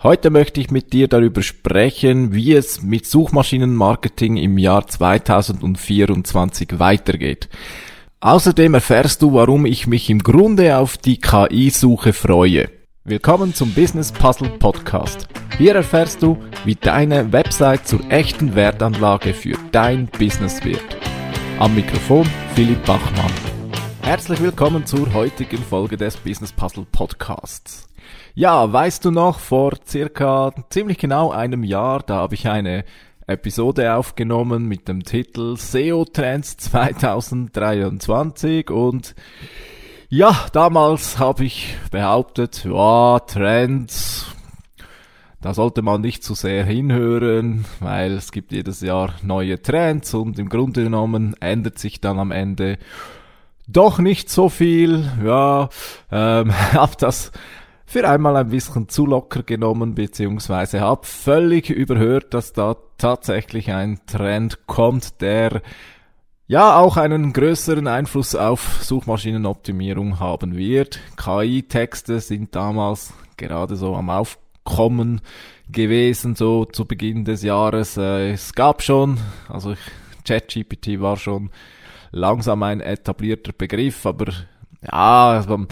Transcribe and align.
Heute 0.00 0.30
möchte 0.30 0.60
ich 0.60 0.70
mit 0.70 0.92
dir 0.92 1.08
darüber 1.08 1.42
sprechen, 1.42 2.32
wie 2.32 2.52
es 2.52 2.82
mit 2.82 3.04
Suchmaschinenmarketing 3.04 4.36
im 4.36 4.56
Jahr 4.56 4.86
2024 4.86 6.78
weitergeht. 6.78 7.48
Außerdem 8.20 8.74
erfährst 8.74 9.22
du, 9.22 9.32
warum 9.32 9.66
ich 9.66 9.88
mich 9.88 10.08
im 10.08 10.20
Grunde 10.20 10.78
auf 10.78 10.98
die 10.98 11.18
KI-Suche 11.18 12.12
freue. 12.12 12.70
Willkommen 13.02 13.54
zum 13.54 13.72
Business 13.74 14.12
Puzzle 14.12 14.50
Podcast. 14.60 15.26
Hier 15.56 15.74
erfährst 15.74 16.22
du, 16.22 16.38
wie 16.64 16.76
deine 16.76 17.32
Website 17.32 17.88
zur 17.88 18.08
echten 18.08 18.54
Wertanlage 18.54 19.34
für 19.34 19.58
dein 19.72 20.06
Business 20.16 20.64
wird. 20.64 20.96
Am 21.58 21.74
Mikrofon 21.74 22.24
Philipp 22.54 22.84
Bachmann. 22.84 23.32
Herzlich 24.02 24.40
willkommen 24.40 24.86
zur 24.86 25.12
heutigen 25.12 25.58
Folge 25.58 25.96
des 25.96 26.16
Business 26.16 26.52
Puzzle 26.52 26.86
Podcasts. 26.92 27.87
Ja, 28.34 28.72
weißt 28.72 29.04
du 29.04 29.10
noch, 29.10 29.38
vor 29.38 29.74
circa 29.86 30.52
ziemlich 30.70 30.98
genau 30.98 31.30
einem 31.30 31.64
Jahr, 31.64 32.00
da 32.00 32.16
habe 32.16 32.34
ich 32.34 32.48
eine 32.48 32.84
Episode 33.26 33.94
aufgenommen 33.94 34.66
mit 34.66 34.88
dem 34.88 35.04
Titel 35.04 35.56
SEO 35.56 36.04
Trends 36.04 36.56
2023 36.56 38.70
und 38.70 39.14
ja, 40.08 40.46
damals 40.52 41.18
habe 41.18 41.44
ich 41.44 41.76
behauptet, 41.90 42.64
ja, 42.64 43.18
Trends, 43.20 44.26
da 45.40 45.52
sollte 45.52 45.82
man 45.82 46.00
nicht 46.00 46.24
zu 46.24 46.34
sehr 46.34 46.64
hinhören, 46.64 47.66
weil 47.80 48.12
es 48.12 48.32
gibt 48.32 48.52
jedes 48.52 48.80
Jahr 48.80 49.14
neue 49.22 49.60
Trends 49.60 50.14
und 50.14 50.38
im 50.38 50.48
Grunde 50.48 50.84
genommen 50.84 51.34
ändert 51.40 51.78
sich 51.78 52.00
dann 52.00 52.18
am 52.18 52.30
Ende 52.30 52.78
doch 53.68 53.98
nicht 53.98 54.30
so 54.30 54.48
viel. 54.48 55.10
Ja, 55.22 55.68
ähm, 56.10 56.52
hab 56.72 56.98
das 56.98 57.30
für 57.88 58.06
einmal 58.06 58.36
ein 58.36 58.50
bisschen 58.50 58.90
zu 58.90 59.06
locker 59.06 59.42
genommen, 59.42 59.94
beziehungsweise 59.94 60.82
habe 60.82 61.06
völlig 61.06 61.70
überhört, 61.70 62.34
dass 62.34 62.52
da 62.52 62.76
tatsächlich 62.98 63.72
ein 63.72 63.98
Trend 64.04 64.66
kommt, 64.66 65.22
der 65.22 65.62
ja 66.46 66.76
auch 66.76 66.98
einen 66.98 67.32
größeren 67.32 67.86
Einfluss 67.86 68.34
auf 68.34 68.84
Suchmaschinenoptimierung 68.84 70.20
haben 70.20 70.54
wird. 70.54 71.00
KI-Texte 71.16 72.20
sind 72.20 72.54
damals 72.54 73.14
gerade 73.38 73.74
so 73.74 73.96
am 73.96 74.10
Aufkommen 74.10 75.22
gewesen, 75.72 76.36
so 76.36 76.66
zu 76.66 76.84
Beginn 76.84 77.24
des 77.24 77.42
Jahres. 77.42 77.96
Äh, 77.96 78.32
es 78.32 78.52
gab 78.52 78.82
schon, 78.82 79.16
also 79.48 79.74
ChatGPT 80.26 81.00
war 81.00 81.16
schon 81.16 81.48
langsam 82.10 82.62
ein 82.64 82.82
etablierter 82.82 83.52
Begriff, 83.54 84.04
aber 84.04 84.26
ja, 84.82 85.30
also, 85.30 85.66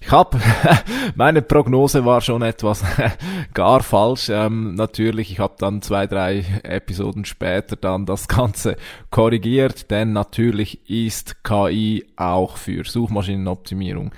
ich 0.00 0.10
habe 0.10 0.40
meine 1.16 1.42
Prognose 1.42 2.04
war 2.04 2.20
schon 2.20 2.42
etwas 2.42 2.84
gar 3.54 3.82
falsch. 3.82 4.28
Ähm, 4.28 4.74
natürlich, 4.74 5.32
ich 5.32 5.40
habe 5.40 5.54
dann 5.58 5.82
zwei, 5.82 6.06
drei 6.06 6.44
Episoden 6.62 7.24
später 7.24 7.76
dann 7.76 8.06
das 8.06 8.28
Ganze 8.28 8.76
korrigiert, 9.10 9.90
denn 9.90 10.12
natürlich 10.12 10.88
ist 10.88 11.42
KI 11.42 12.06
auch 12.16 12.56
für 12.56 12.84
Suchmaschinenoptimierung 12.84 14.12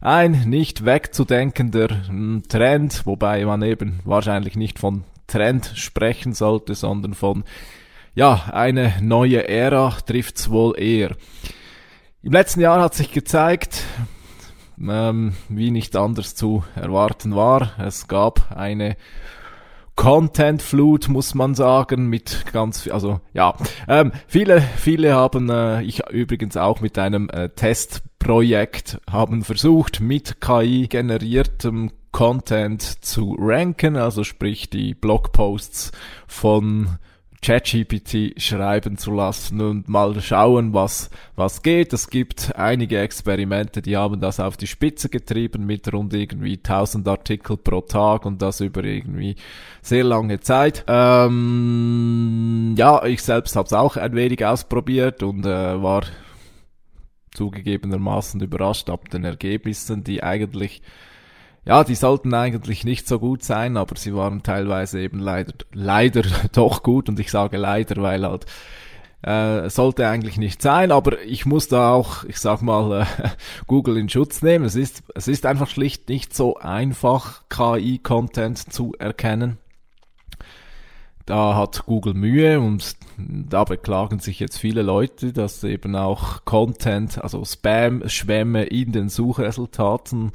ein 0.00 0.48
nicht 0.48 0.84
wegzudenkender 0.84 2.06
hm, 2.06 2.42
Trend, 2.48 3.04
wobei 3.04 3.44
man 3.44 3.62
eben 3.62 4.00
wahrscheinlich 4.04 4.56
nicht 4.56 4.78
von 4.78 5.04
Trend 5.26 5.72
sprechen 5.74 6.32
sollte, 6.32 6.74
sondern 6.74 7.14
von 7.14 7.44
ja, 8.14 8.50
eine 8.52 8.94
neue 9.00 9.48
Ära 9.48 9.90
trifft's 10.04 10.50
wohl 10.50 10.78
eher. 10.78 11.14
Im 12.22 12.32
letzten 12.32 12.60
Jahr 12.60 12.82
hat 12.82 12.94
sich 12.94 13.12
gezeigt, 13.12 13.82
ähm, 14.78 15.32
wie 15.48 15.70
nicht 15.70 15.96
anders 15.96 16.34
zu 16.34 16.64
erwarten 16.74 17.34
war. 17.34 17.72
Es 17.78 18.08
gab 18.08 18.54
eine 18.54 18.98
Content-Flut, 19.96 21.08
muss 21.08 21.34
man 21.34 21.54
sagen, 21.54 22.08
mit 22.08 22.44
ganz, 22.52 22.86
also 22.88 23.22
ja, 23.32 23.54
ähm, 23.88 24.12
viele, 24.26 24.60
viele 24.60 25.14
haben, 25.14 25.48
äh, 25.48 25.82
ich 25.82 26.06
übrigens 26.10 26.58
auch 26.58 26.82
mit 26.82 26.98
einem 26.98 27.30
äh, 27.30 27.48
Testprojekt, 27.48 29.00
haben 29.10 29.42
versucht, 29.42 30.00
mit 30.00 30.42
KI 30.42 30.88
generiertem 30.88 31.90
Content 32.12 32.82
zu 32.82 33.34
ranken, 33.38 33.96
also 33.96 34.24
sprich 34.24 34.68
die 34.68 34.92
Blogposts 34.92 35.90
von 36.26 36.98
ChatGPT 37.42 38.40
schreiben 38.40 38.98
zu 38.98 39.12
lassen 39.12 39.62
und 39.62 39.88
mal 39.88 40.20
schauen, 40.20 40.74
was, 40.74 41.08
was 41.36 41.62
geht. 41.62 41.92
Es 41.94 42.10
gibt 42.10 42.54
einige 42.56 43.00
Experimente, 43.00 43.80
die 43.80 43.96
haben 43.96 44.20
das 44.20 44.40
auf 44.40 44.58
die 44.58 44.66
Spitze 44.66 45.08
getrieben 45.08 45.64
mit 45.64 45.90
rund 45.90 46.12
irgendwie 46.12 46.56
1000 46.56 47.08
Artikel 47.08 47.56
pro 47.56 47.80
Tag 47.80 48.26
und 48.26 48.42
das 48.42 48.60
über 48.60 48.84
irgendwie 48.84 49.36
sehr 49.80 50.04
lange 50.04 50.40
Zeit. 50.40 50.84
Ähm, 50.86 52.74
ja, 52.76 53.04
ich 53.06 53.22
selbst 53.22 53.56
habe 53.56 53.66
es 53.66 53.72
auch 53.72 53.96
ein 53.96 54.14
wenig 54.14 54.44
ausprobiert 54.44 55.22
und 55.22 55.46
äh, 55.46 55.82
war 55.82 56.02
zugegebenermaßen 57.32 58.40
überrascht 58.42 58.90
ab 58.90 59.08
den 59.08 59.24
Ergebnissen, 59.24 60.04
die 60.04 60.22
eigentlich 60.22 60.82
ja, 61.70 61.84
die 61.84 61.94
sollten 61.94 62.34
eigentlich 62.34 62.82
nicht 62.82 63.06
so 63.06 63.20
gut 63.20 63.44
sein, 63.44 63.76
aber 63.76 63.94
sie 63.94 64.12
waren 64.12 64.42
teilweise 64.42 64.98
eben 64.98 65.20
leider, 65.20 65.52
leider 65.72 66.24
doch 66.52 66.82
gut 66.82 67.08
und 67.08 67.20
ich 67.20 67.30
sage 67.30 67.58
leider, 67.58 68.02
weil 68.02 68.26
halt 68.26 68.44
äh, 69.22 69.70
sollte 69.70 70.08
eigentlich 70.08 70.36
nicht 70.36 70.62
sein, 70.62 70.90
aber 70.90 71.22
ich 71.22 71.46
muss 71.46 71.68
da 71.68 71.92
auch, 71.92 72.24
ich 72.24 72.38
sag 72.38 72.60
mal, 72.60 73.02
äh, 73.02 73.28
Google 73.68 73.98
in 73.98 74.08
Schutz 74.08 74.42
nehmen. 74.42 74.64
Es 74.64 74.74
ist, 74.74 75.04
es 75.14 75.28
ist 75.28 75.46
einfach 75.46 75.68
schlicht 75.68 76.08
nicht 76.08 76.34
so 76.34 76.56
einfach, 76.56 77.44
KI-Content 77.50 78.72
zu 78.72 78.94
erkennen. 78.98 79.58
Da 81.26 81.54
hat 81.54 81.86
Google 81.86 82.14
Mühe 82.14 82.58
und 82.58 82.96
da 83.16 83.62
beklagen 83.62 84.18
sich 84.18 84.40
jetzt 84.40 84.58
viele 84.58 84.82
Leute, 84.82 85.32
dass 85.32 85.62
eben 85.62 85.94
auch 85.94 86.44
Content, 86.44 87.22
also 87.22 87.44
Spam-Schwämme 87.44 88.64
in 88.64 88.90
den 88.90 89.08
Suchresultaten 89.08 90.32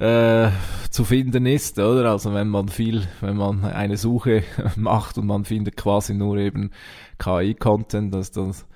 äh, 0.00 0.50
zu 0.88 1.04
finden 1.04 1.44
ist, 1.44 1.78
oder? 1.78 2.10
Also 2.10 2.32
wenn 2.32 2.48
man 2.48 2.68
viel, 2.68 3.06
wenn 3.20 3.36
man 3.36 3.64
eine 3.64 3.98
Suche 3.98 4.42
macht 4.76 5.18
und 5.18 5.26
man 5.26 5.44
findet 5.44 5.76
quasi 5.76 6.14
nur 6.14 6.38
eben 6.38 6.70
KI-Content, 7.18 8.14
das, 8.14 8.30
das, 8.30 8.66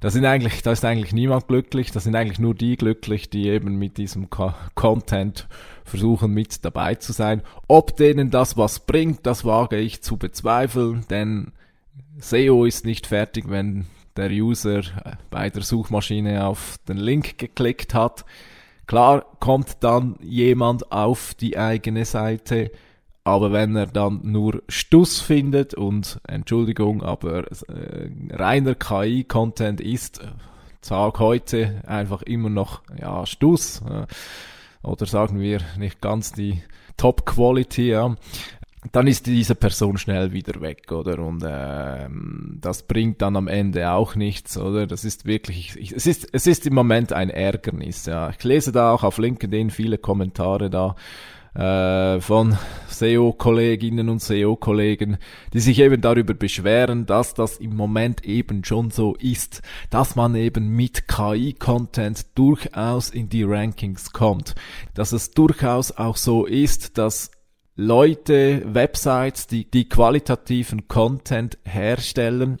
da 0.00 0.10
sind 0.10 0.24
eigentlich, 0.24 0.62
da 0.62 0.72
ist 0.72 0.84
eigentlich 0.84 1.12
niemand 1.12 1.46
glücklich, 1.46 1.92
da 1.92 2.00
sind 2.00 2.16
eigentlich 2.16 2.40
nur 2.40 2.54
die 2.54 2.76
glücklich, 2.76 3.30
die 3.30 3.48
eben 3.48 3.78
mit 3.78 3.98
diesem 3.98 4.28
Content 4.74 5.46
versuchen 5.84 6.32
mit 6.32 6.64
dabei 6.64 6.96
zu 6.96 7.12
sein. 7.12 7.42
Ob 7.68 7.96
denen 7.96 8.30
das 8.30 8.56
was 8.56 8.80
bringt, 8.80 9.26
das 9.26 9.44
wage 9.44 9.76
ich 9.76 10.02
zu 10.02 10.16
bezweifeln, 10.16 11.06
denn 11.08 11.52
SEO 12.18 12.64
ist 12.64 12.84
nicht 12.84 13.06
fertig, 13.06 13.48
wenn 13.48 13.86
der 14.16 14.30
User 14.30 14.82
bei 15.30 15.50
der 15.50 15.62
Suchmaschine 15.62 16.46
auf 16.46 16.78
den 16.88 16.96
Link 16.96 17.38
geklickt 17.38 17.94
hat. 17.94 18.24
Klar 18.86 19.24
kommt 19.40 19.78
dann 19.80 20.16
jemand 20.20 20.92
auf 20.92 21.34
die 21.34 21.56
eigene 21.56 22.04
Seite, 22.04 22.70
aber 23.24 23.52
wenn 23.52 23.74
er 23.76 23.86
dann 23.86 24.20
nur 24.22 24.62
Stuss 24.68 25.20
findet 25.20 25.74
und 25.74 26.20
Entschuldigung, 26.28 27.02
aber 27.02 27.44
äh, 27.68 28.10
reiner 28.30 28.74
KI-Content 28.74 29.80
ist 29.80 30.20
Tag 30.82 31.18
heute 31.18 31.82
einfach 31.86 32.20
immer 32.22 32.50
noch 32.50 32.82
ja 33.00 33.24
Stuss 33.24 33.80
äh, 33.88 34.06
oder 34.86 35.06
sagen 35.06 35.40
wir 35.40 35.60
nicht 35.78 36.02
ganz 36.02 36.32
die 36.32 36.62
Top 36.98 37.24
Quality, 37.24 37.88
ja 37.88 38.14
dann 38.92 39.06
ist 39.06 39.26
diese 39.26 39.54
Person 39.54 39.96
schnell 39.98 40.32
wieder 40.32 40.60
weg, 40.60 40.90
oder? 40.92 41.18
Und 41.18 41.44
ähm, 41.46 42.58
das 42.60 42.82
bringt 42.82 43.22
dann 43.22 43.36
am 43.36 43.48
Ende 43.48 43.90
auch 43.90 44.14
nichts, 44.14 44.56
oder? 44.58 44.86
Das 44.86 45.04
ist 45.04 45.24
wirklich, 45.24 45.76
ich, 45.76 45.92
es 45.92 46.06
ist 46.06 46.28
es 46.32 46.46
ist 46.46 46.66
im 46.66 46.74
Moment 46.74 47.12
ein 47.12 47.30
Ärgernis. 47.30 48.06
Ja, 48.06 48.30
ich 48.30 48.42
lese 48.44 48.72
da 48.72 48.92
auch 48.92 49.02
auf 49.02 49.18
LinkedIn 49.18 49.70
viele 49.70 49.98
Kommentare 49.98 50.70
da 50.70 50.96
äh, 51.54 52.20
von 52.20 52.56
SEO-Kolleginnen 52.88 54.08
und 54.08 54.20
SEO-Kollegen, 54.20 55.18
die 55.52 55.60
sich 55.60 55.78
eben 55.78 56.00
darüber 56.00 56.34
beschweren, 56.34 57.06
dass 57.06 57.34
das 57.34 57.58
im 57.58 57.76
Moment 57.76 58.24
eben 58.24 58.64
schon 58.64 58.90
so 58.90 59.14
ist, 59.14 59.62
dass 59.90 60.16
man 60.16 60.34
eben 60.34 60.68
mit 60.68 61.08
KI-Content 61.08 62.26
durchaus 62.34 63.10
in 63.10 63.28
die 63.28 63.44
Rankings 63.44 64.12
kommt, 64.12 64.54
dass 64.94 65.12
es 65.12 65.30
durchaus 65.30 65.92
auch 65.92 66.16
so 66.16 66.44
ist, 66.44 66.98
dass 66.98 67.30
Leute, 67.76 68.62
Websites, 68.66 69.48
die, 69.48 69.68
die 69.68 69.88
qualitativen 69.88 70.86
Content 70.86 71.58
herstellen, 71.64 72.58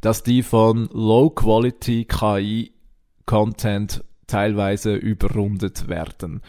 dass 0.00 0.22
die 0.22 0.42
von 0.42 0.88
Low-Quality 0.92 2.06
KI-Content 2.06 4.04
teilweise 4.26 4.94
überrundet 4.94 5.88
werden. 5.88 6.42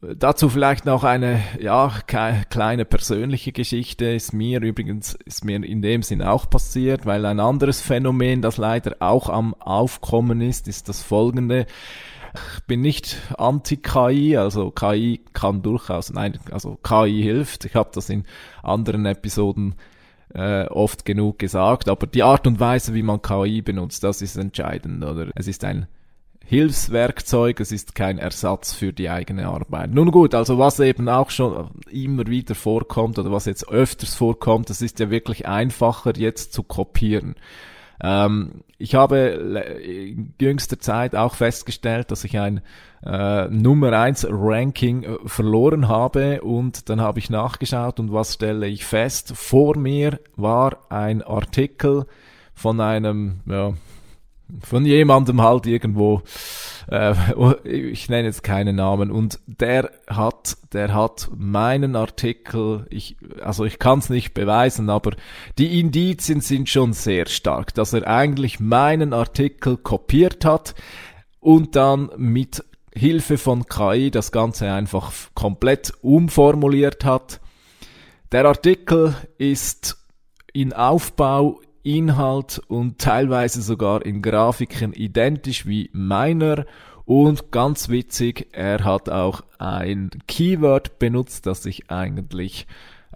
Dazu 0.00 0.48
vielleicht 0.48 0.86
noch 0.86 1.04
eine, 1.04 1.42
ja, 1.60 1.92
kleine 2.06 2.84
persönliche 2.86 3.52
Geschichte 3.52 4.06
ist 4.06 4.32
mir 4.32 4.62
übrigens, 4.62 5.18
ist 5.26 5.44
mir 5.44 5.62
in 5.62 5.82
dem 5.82 6.02
Sinn 6.02 6.22
auch 6.22 6.48
passiert, 6.48 7.04
weil 7.04 7.26
ein 7.26 7.40
anderes 7.40 7.82
Phänomen, 7.82 8.40
das 8.40 8.56
leider 8.56 8.96
auch 9.00 9.28
am 9.28 9.52
Aufkommen 9.54 10.40
ist, 10.40 10.66
ist 10.66 10.88
das 10.88 11.02
folgende. 11.02 11.66
Ich 12.56 12.64
bin 12.64 12.80
nicht 12.80 13.16
anti-KI, 13.38 14.36
also 14.36 14.70
KI 14.70 15.20
kann 15.32 15.62
durchaus, 15.62 16.12
nein, 16.12 16.38
also 16.50 16.78
KI 16.82 17.22
hilft. 17.22 17.64
Ich 17.64 17.74
habe 17.74 17.90
das 17.92 18.08
in 18.10 18.24
anderen 18.62 19.06
Episoden 19.06 19.74
äh, 20.34 20.66
oft 20.66 21.04
genug 21.04 21.38
gesagt, 21.38 21.88
aber 21.88 22.06
die 22.06 22.22
Art 22.22 22.46
und 22.46 22.60
Weise, 22.60 22.94
wie 22.94 23.02
man 23.02 23.22
KI 23.22 23.62
benutzt, 23.62 24.04
das 24.04 24.22
ist 24.22 24.36
entscheidend, 24.36 25.04
oder? 25.04 25.28
Es 25.34 25.48
ist 25.48 25.64
ein 25.64 25.86
Hilfswerkzeug, 26.44 27.58
es 27.58 27.72
ist 27.72 27.96
kein 27.96 28.18
Ersatz 28.18 28.72
für 28.72 28.92
die 28.92 29.10
eigene 29.10 29.48
Arbeit. 29.48 29.90
Nun 29.90 30.12
gut, 30.12 30.32
also 30.32 30.58
was 30.58 30.78
eben 30.78 31.08
auch 31.08 31.30
schon 31.30 31.70
immer 31.90 32.26
wieder 32.28 32.54
vorkommt 32.54 33.18
oder 33.18 33.32
was 33.32 33.46
jetzt 33.46 33.68
öfters 33.68 34.14
vorkommt, 34.14 34.70
das 34.70 34.80
ist 34.80 35.00
ja 35.00 35.10
wirklich 35.10 35.48
einfacher 35.48 36.16
jetzt 36.16 36.52
zu 36.52 36.62
kopieren. 36.62 37.34
Ähm, 38.02 38.62
ich 38.78 38.94
habe 38.94 39.18
in 39.82 40.34
jüngster 40.40 40.78
Zeit 40.78 41.14
auch 41.14 41.34
festgestellt, 41.34 42.10
dass 42.10 42.24
ich 42.24 42.38
ein 42.38 42.60
äh, 43.04 43.48
Nummer 43.48 43.92
1 43.92 44.26
Ranking 44.30 45.04
äh, 45.04 45.16
verloren 45.26 45.88
habe 45.88 46.42
und 46.42 46.88
dann 46.88 47.00
habe 47.00 47.18
ich 47.18 47.30
nachgeschaut 47.30 48.00
und 48.00 48.12
was 48.12 48.34
stelle 48.34 48.66
ich 48.66 48.84
fest? 48.84 49.32
Vor 49.34 49.78
mir 49.78 50.20
war 50.36 50.78
ein 50.90 51.22
Artikel 51.22 52.06
von 52.54 52.80
einem, 52.80 53.40
ja, 53.46 53.74
von 54.60 54.84
jemandem 54.84 55.42
halt 55.42 55.66
irgendwo, 55.66 56.22
äh, 56.90 57.14
ich 57.64 58.08
nenne 58.08 58.28
jetzt 58.28 58.42
keinen 58.42 58.76
Namen, 58.76 59.10
und 59.10 59.40
der 59.46 59.90
hat, 60.06 60.56
der 60.72 60.94
hat 60.94 61.30
meinen 61.36 61.96
Artikel, 61.96 62.86
ich, 62.90 63.16
also 63.42 63.64
ich 63.64 63.78
kann 63.78 63.98
es 63.98 64.08
nicht 64.08 64.34
beweisen, 64.34 64.88
aber 64.90 65.12
die 65.58 65.80
Indizien 65.80 66.40
sind 66.40 66.68
schon 66.68 66.92
sehr 66.92 67.26
stark, 67.26 67.74
dass 67.74 67.92
er 67.92 68.06
eigentlich 68.06 68.60
meinen 68.60 69.12
Artikel 69.12 69.76
kopiert 69.76 70.44
hat 70.44 70.74
und 71.40 71.76
dann 71.76 72.10
mit 72.16 72.64
Hilfe 72.94 73.36
von 73.36 73.66
KI 73.66 74.10
das 74.10 74.32
Ganze 74.32 74.72
einfach 74.72 75.12
komplett 75.34 75.92
umformuliert 76.00 77.04
hat. 77.04 77.40
Der 78.32 78.46
Artikel 78.46 79.14
ist 79.36 79.98
in 80.52 80.72
Aufbau 80.72 81.60
Inhalt 81.86 82.60
und 82.66 82.98
teilweise 82.98 83.62
sogar 83.62 84.04
in 84.04 84.20
Grafiken 84.20 84.92
identisch 84.92 85.66
wie 85.66 85.88
meiner. 85.92 86.66
Und 87.04 87.52
ganz 87.52 87.88
witzig, 87.88 88.48
er 88.50 88.82
hat 88.82 89.08
auch 89.08 89.42
ein 89.58 90.10
Keyword 90.26 90.98
benutzt, 90.98 91.46
das 91.46 91.64
ich 91.64 91.88
eigentlich 91.88 92.66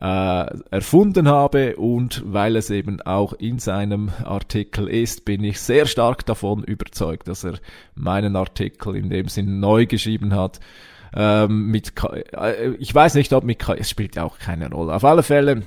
äh, 0.01 0.47
erfunden 0.71 1.27
habe 1.27 1.77
und 1.77 2.23
weil 2.25 2.55
es 2.55 2.71
eben 2.71 3.03
auch 3.03 3.33
in 3.33 3.59
seinem 3.59 4.11
Artikel 4.25 4.89
ist, 4.89 5.25
bin 5.25 5.43
ich 5.43 5.61
sehr 5.61 5.87
stark 5.87 6.25
davon 6.25 6.63
überzeugt, 6.63 7.27
dass 7.27 7.45
er 7.45 7.55
meinen 7.97 8.37
Artikel 8.37 8.95
in 8.95 9.11
dem 9.11 9.27
Sinn 9.27 9.59
neu 9.59 9.87
geschrieben 9.87 10.35
hat. 10.35 10.61
Ähm, 11.13 11.67
mit 11.67 11.93
äh, 12.33 12.71
ich 12.79 12.95
weiß 12.95 13.17
nicht, 13.17 13.33
ob 13.33 13.43
mit 13.43 13.59
K 13.59 13.75
es 13.75 13.91
spielt 13.91 14.17
auch 14.17 14.39
keine 14.39 14.71
Rolle. 14.71 14.95
Auf 14.95 15.05
alle 15.05 15.25
Fälle 15.25 15.65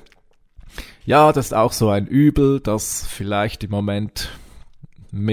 ja, 1.04 1.32
das 1.32 1.46
ist 1.46 1.54
auch 1.54 1.72
so 1.72 1.88
ein 1.90 2.06
Übel, 2.06 2.60
das 2.60 3.06
vielleicht 3.06 3.64
im 3.64 3.70
Moment 3.70 4.30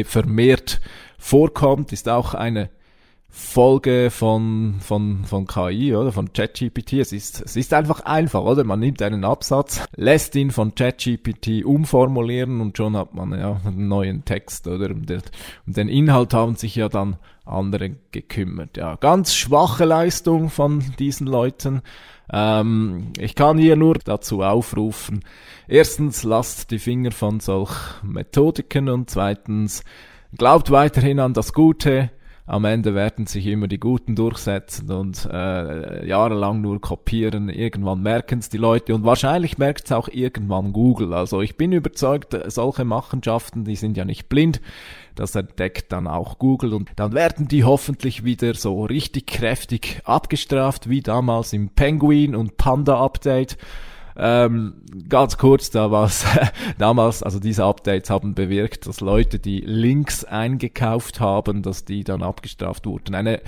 vermehrt 0.05 0.81
vorkommt, 1.17 1.93
ist 1.93 2.09
auch 2.09 2.33
eine 2.33 2.69
Folge 3.33 4.11
von, 4.11 4.75
von, 4.81 5.23
von 5.23 5.47
KI 5.47 5.95
oder 5.95 6.11
von 6.11 6.33
ChatGPT. 6.33 6.93
Es 6.93 7.13
ist, 7.13 7.41
es 7.41 7.55
ist 7.55 7.73
einfach 7.73 8.01
einfach, 8.01 8.41
oder? 8.41 8.65
Man 8.65 8.81
nimmt 8.81 9.01
einen 9.01 9.23
Absatz, 9.23 9.85
lässt 9.95 10.35
ihn 10.35 10.51
von 10.51 10.75
ChatGPT 10.75 11.63
umformulieren 11.63 12.59
und 12.59 12.75
schon 12.75 12.97
hat 12.97 13.13
man 13.15 13.31
ja 13.31 13.61
einen 13.65 13.87
neuen 13.87 14.25
Text, 14.25 14.67
oder? 14.67 14.91
Um 14.91 15.05
den, 15.05 15.21
um 15.65 15.73
den 15.73 15.87
Inhalt 15.87 16.33
haben 16.33 16.55
sich 16.55 16.75
ja 16.75 16.89
dann 16.89 17.15
andere 17.45 17.95
gekümmert. 18.11 18.75
Ja, 18.75 18.97
ganz 18.97 19.33
schwache 19.33 19.85
Leistung 19.85 20.49
von 20.49 20.83
diesen 20.99 21.25
Leuten. 21.25 21.81
Ähm, 22.33 23.13
ich 23.17 23.35
kann 23.35 23.57
hier 23.57 23.77
nur 23.77 23.95
dazu 23.95 24.41
aufrufen, 24.41 25.23
erstens 25.69 26.23
lasst 26.23 26.71
die 26.71 26.79
Finger 26.79 27.11
von 27.11 27.39
solch 27.39 27.71
Methodiken 28.03 28.89
und 28.89 29.09
zweitens 29.09 29.83
glaubt 30.37 30.69
weiterhin 30.69 31.19
an 31.19 31.33
das 31.33 31.53
Gute. 31.53 32.11
Am 32.47 32.65
Ende 32.65 32.95
werden 32.95 33.27
sich 33.27 33.45
immer 33.45 33.67
die 33.67 33.79
Guten 33.79 34.15
durchsetzen 34.15 34.91
und 34.91 35.29
äh, 35.31 36.05
jahrelang 36.05 36.61
nur 36.61 36.81
kopieren. 36.81 37.49
Irgendwann 37.49 38.01
merken 38.01 38.39
es 38.39 38.49
die 38.49 38.57
Leute 38.57 38.95
und 38.95 39.03
wahrscheinlich 39.03 39.57
merkt 39.57 39.85
es 39.85 39.91
auch 39.91 40.07
irgendwann 40.07 40.73
Google. 40.73 41.13
Also 41.13 41.41
ich 41.41 41.55
bin 41.55 41.71
überzeugt, 41.71 42.35
solche 42.47 42.83
Machenschaften, 42.83 43.63
die 43.63 43.75
sind 43.75 43.95
ja 43.95 44.05
nicht 44.05 44.27
blind. 44.27 44.59
Das 45.15 45.35
entdeckt 45.35 45.91
dann 45.91 46.07
auch 46.07 46.39
Google 46.39 46.73
und 46.73 46.89
dann 46.95 47.13
werden 47.13 47.47
die 47.47 47.63
hoffentlich 47.63 48.23
wieder 48.23 48.53
so 48.55 48.85
richtig 48.85 49.27
kräftig 49.27 50.01
abgestraft, 50.05 50.89
wie 50.89 51.01
damals 51.01 51.53
im 51.53 51.69
Penguin 51.69 52.35
und 52.35 52.57
Panda 52.57 52.99
Update. 52.99 53.57
Ähm, 54.17 54.81
ganz 55.07 55.37
kurz, 55.37 55.69
da 55.69 55.91
war's 55.91 56.25
damals, 56.77 57.23
also 57.23 57.39
diese 57.39 57.65
Updates 57.65 58.09
haben 58.09 58.35
bewirkt, 58.35 58.87
dass 58.87 59.01
Leute, 59.01 59.39
die 59.39 59.61
Links 59.61 60.23
eingekauft 60.25 61.19
haben, 61.19 61.61
dass 61.61 61.85
die 61.85 62.03
dann 62.03 62.23
abgestraft 62.23 62.85
wurden. 62.85 63.15
Eine 63.15 63.41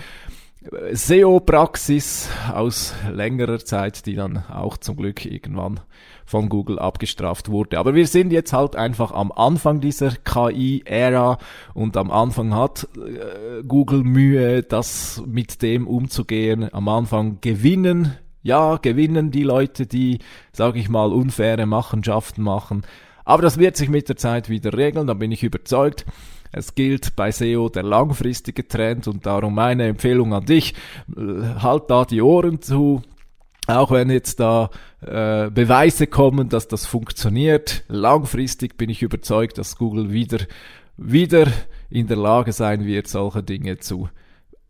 SEO-Praxis 0.94 2.30
aus 2.54 2.94
längerer 3.12 3.60
Zeit, 3.60 4.06
die 4.06 4.16
dann 4.16 4.38
auch 4.50 4.78
zum 4.78 4.96
Glück 4.96 5.26
irgendwann 5.26 5.82
von 6.26 6.48
Google 6.48 6.80
abgestraft 6.80 7.50
wurde. 7.50 7.78
Aber 7.80 7.96
wir 7.96 8.08
sind 8.08 8.32
jetzt 8.32 8.54
halt 8.54 8.76
einfach 8.76 9.12
am 9.12 9.32
Anfang 9.32 9.82
dieser 9.82 10.12
KI-Ära 10.12 11.38
und 11.74 11.98
am 11.98 12.12
Anfang 12.12 12.56
hat 12.56 12.88
äh, 12.96 13.64
Google 13.64 14.04
Mühe, 14.04 14.64
das 14.64 15.22
mit 15.26 15.62
dem 15.62 15.86
umzugehen. 15.86 16.74
Am 16.74 16.88
Anfang 16.88 17.40
gewinnen, 17.42 18.16
ja, 18.44 18.78
gewinnen 18.78 19.32
die 19.32 19.44
Leute, 19.44 19.88
die, 19.88 20.20
sage 20.52 20.80
ich 20.80 20.90
mal, 20.90 21.12
unfaire 21.12 21.66
Machenschaften 21.66 22.44
machen. 22.44 22.84
Aber 23.26 23.42
das 23.42 23.58
wird 23.58 23.78
sich 23.78 23.90
mit 23.90 24.10
der 24.10 24.18
Zeit 24.18 24.50
wieder 24.50 24.78
regeln, 24.78 25.08
da 25.08 25.14
bin 25.14 25.32
ich 25.32 25.44
überzeugt. 25.44 26.06
Es 26.52 26.76
gilt 26.76 27.16
bei 27.16 27.32
SEO 27.32 27.70
der 27.70 27.84
langfristige 27.84 28.68
Trend 28.68 29.08
und 29.08 29.26
darum 29.26 29.56
meine 29.56 29.88
Empfehlung 29.88 30.34
an 30.34 30.46
dich, 30.46 30.76
äh, 31.18 31.62
halt 31.62 31.90
da 31.90 32.06
die 32.06 32.22
Ohren 32.22 32.62
zu, 32.62 33.02
auch 33.66 33.92
wenn 33.92 34.12
jetzt 34.12 34.40
da 34.40 34.70
äh, 35.02 35.50
Beweise 35.50 36.06
kommen, 36.06 36.50
dass 36.50 36.68
das 36.68 36.86
funktioniert, 36.86 37.84
langfristig 37.88 38.78
bin 38.78 38.90
ich 38.90 39.02
überzeugt, 39.02 39.58
dass 39.58 39.78
Google 39.78 40.12
wieder, 40.12 40.40
wieder 40.98 41.48
in 41.90 42.08
der 42.08 42.18
Lage 42.18 42.52
sein 42.52 42.86
wird, 42.86 43.08
solche 43.08 43.42
Dinge 43.42 43.80
zu 43.80 44.10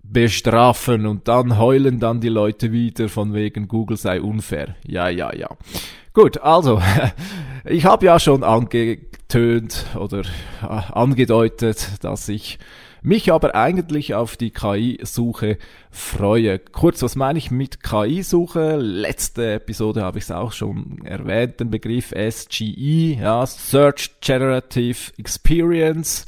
bestrafen 0.03 1.05
und 1.05 1.27
dann 1.27 1.57
heulen 1.57 1.99
dann 1.99 2.19
die 2.19 2.29
Leute 2.29 2.71
wieder 2.71 3.09
von 3.09 3.33
wegen 3.33 3.67
Google 3.67 3.97
sei 3.97 4.21
unfair. 4.21 4.75
Ja, 4.85 5.09
ja, 5.09 5.33
ja. 5.33 5.49
Gut, 6.13 6.37
also 6.39 6.81
ich 7.65 7.85
habe 7.85 8.05
ja 8.05 8.19
schon 8.19 8.43
angetönt 8.43 9.85
oder 9.95 10.21
äh, 10.61 10.65
angedeutet, 10.91 12.03
dass 12.03 12.29
ich 12.29 12.59
mich 13.01 13.31
aber 13.31 13.55
eigentlich 13.55 14.13
auf 14.13 14.37
die 14.37 14.51
KI-Suche 14.51 15.57
freue. 15.91 16.59
Kurz, 16.59 17.01
was 17.01 17.15
meine 17.15 17.37
ich 17.37 17.51
mit 17.51 17.83
KI-Suche? 17.83 18.77
Letzte 18.77 19.53
Episode 19.53 20.03
habe 20.03 20.19
ich 20.19 20.25
es 20.25 20.31
auch 20.31 20.53
schon 20.53 21.01
erwähnt, 21.03 21.59
den 21.59 21.69
Begriff 21.69 22.13
SGE, 22.15 23.17
ja, 23.19 23.45
Search 23.45 24.15
Generative 24.21 25.11
Experience. 25.17 26.25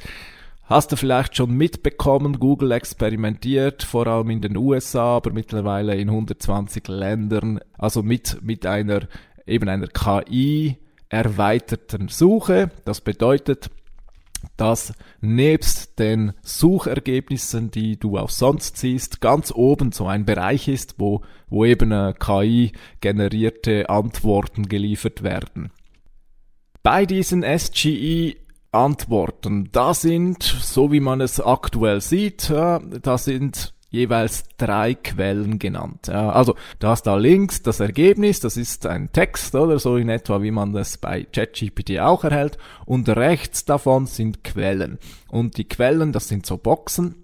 Hast 0.66 0.90
du 0.90 0.96
vielleicht 0.96 1.36
schon 1.36 1.52
mitbekommen, 1.56 2.40
Google 2.40 2.72
experimentiert, 2.72 3.84
vor 3.84 4.08
allem 4.08 4.30
in 4.30 4.40
den 4.40 4.56
USA, 4.56 5.16
aber 5.16 5.32
mittlerweile 5.32 5.94
in 5.94 6.08
120 6.08 6.88
Ländern, 6.88 7.60
also 7.78 8.02
mit, 8.02 8.42
mit 8.42 8.66
einer, 8.66 9.06
eben 9.46 9.68
einer 9.68 9.86
KI 9.86 10.76
erweiterten 11.08 12.08
Suche. 12.08 12.72
Das 12.84 13.00
bedeutet, 13.00 13.70
dass 14.56 14.92
nebst 15.20 16.00
den 16.00 16.32
Suchergebnissen, 16.42 17.70
die 17.70 17.96
du 17.96 18.18
auch 18.18 18.30
sonst 18.30 18.76
siehst, 18.76 19.20
ganz 19.20 19.52
oben 19.52 19.92
so 19.92 20.08
ein 20.08 20.24
Bereich 20.24 20.66
ist, 20.66 20.96
wo, 20.98 21.22
wo 21.48 21.64
eben 21.64 21.92
äh, 21.92 22.12
KI 22.18 22.72
generierte 23.00 23.88
Antworten 23.88 24.68
geliefert 24.68 25.22
werden. 25.22 25.70
Bei 26.82 27.06
diesen 27.06 27.44
SGE 27.44 28.34
Antworten, 28.76 29.70
da 29.72 29.94
sind, 29.94 30.42
so 30.42 30.92
wie 30.92 31.00
man 31.00 31.20
es 31.20 31.40
aktuell 31.40 32.00
sieht, 32.00 32.50
da 32.50 33.18
sind 33.18 33.74
jeweils 33.90 34.44
drei 34.58 34.94
Quellen 34.94 35.58
genannt. 35.58 36.08
Also 36.08 36.54
du 36.78 36.88
hast 36.88 37.04
da 37.04 37.16
links 37.16 37.62
das 37.62 37.80
Ergebnis, 37.80 38.40
das 38.40 38.56
ist 38.56 38.86
ein 38.86 39.10
Text 39.12 39.54
oder 39.54 39.78
so 39.78 39.96
in 39.96 40.08
etwa, 40.08 40.42
wie 40.42 40.50
man 40.50 40.72
das 40.72 40.98
bei 40.98 41.24
ChatGPT 41.24 41.98
auch 42.00 42.24
erhält. 42.24 42.58
Und 42.84 43.08
rechts 43.08 43.64
davon 43.64 44.06
sind 44.06 44.44
Quellen. 44.44 44.98
Und 45.28 45.56
die 45.56 45.64
Quellen, 45.68 46.12
das 46.12 46.28
sind 46.28 46.46
so 46.46 46.58
Boxen, 46.58 47.14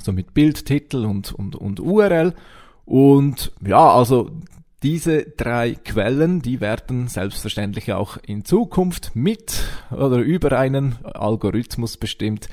so 0.00 0.12
mit 0.12 0.34
Bild, 0.34 0.66
Titel 0.66 1.04
und, 1.04 1.32
und, 1.32 1.56
und 1.56 1.80
URL. 1.80 2.34
Und 2.84 3.52
ja, 3.66 3.90
also 3.90 4.30
diese 4.86 5.24
drei 5.24 5.74
Quellen, 5.74 6.42
die 6.42 6.60
werden 6.60 7.08
selbstverständlich 7.08 7.92
auch 7.92 8.18
in 8.24 8.44
Zukunft 8.44 9.16
mit 9.16 9.64
oder 9.90 10.18
über 10.18 10.56
einen 10.56 10.94
Algorithmus 11.04 11.96
bestimmt 11.96 12.48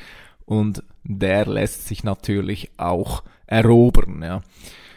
und 0.48 0.82
der 1.04 1.46
lässt 1.46 1.88
sich 1.88 2.04
natürlich 2.04 2.72
auch 2.78 3.22
erobern. 3.46 4.24
Ja. 4.24 4.42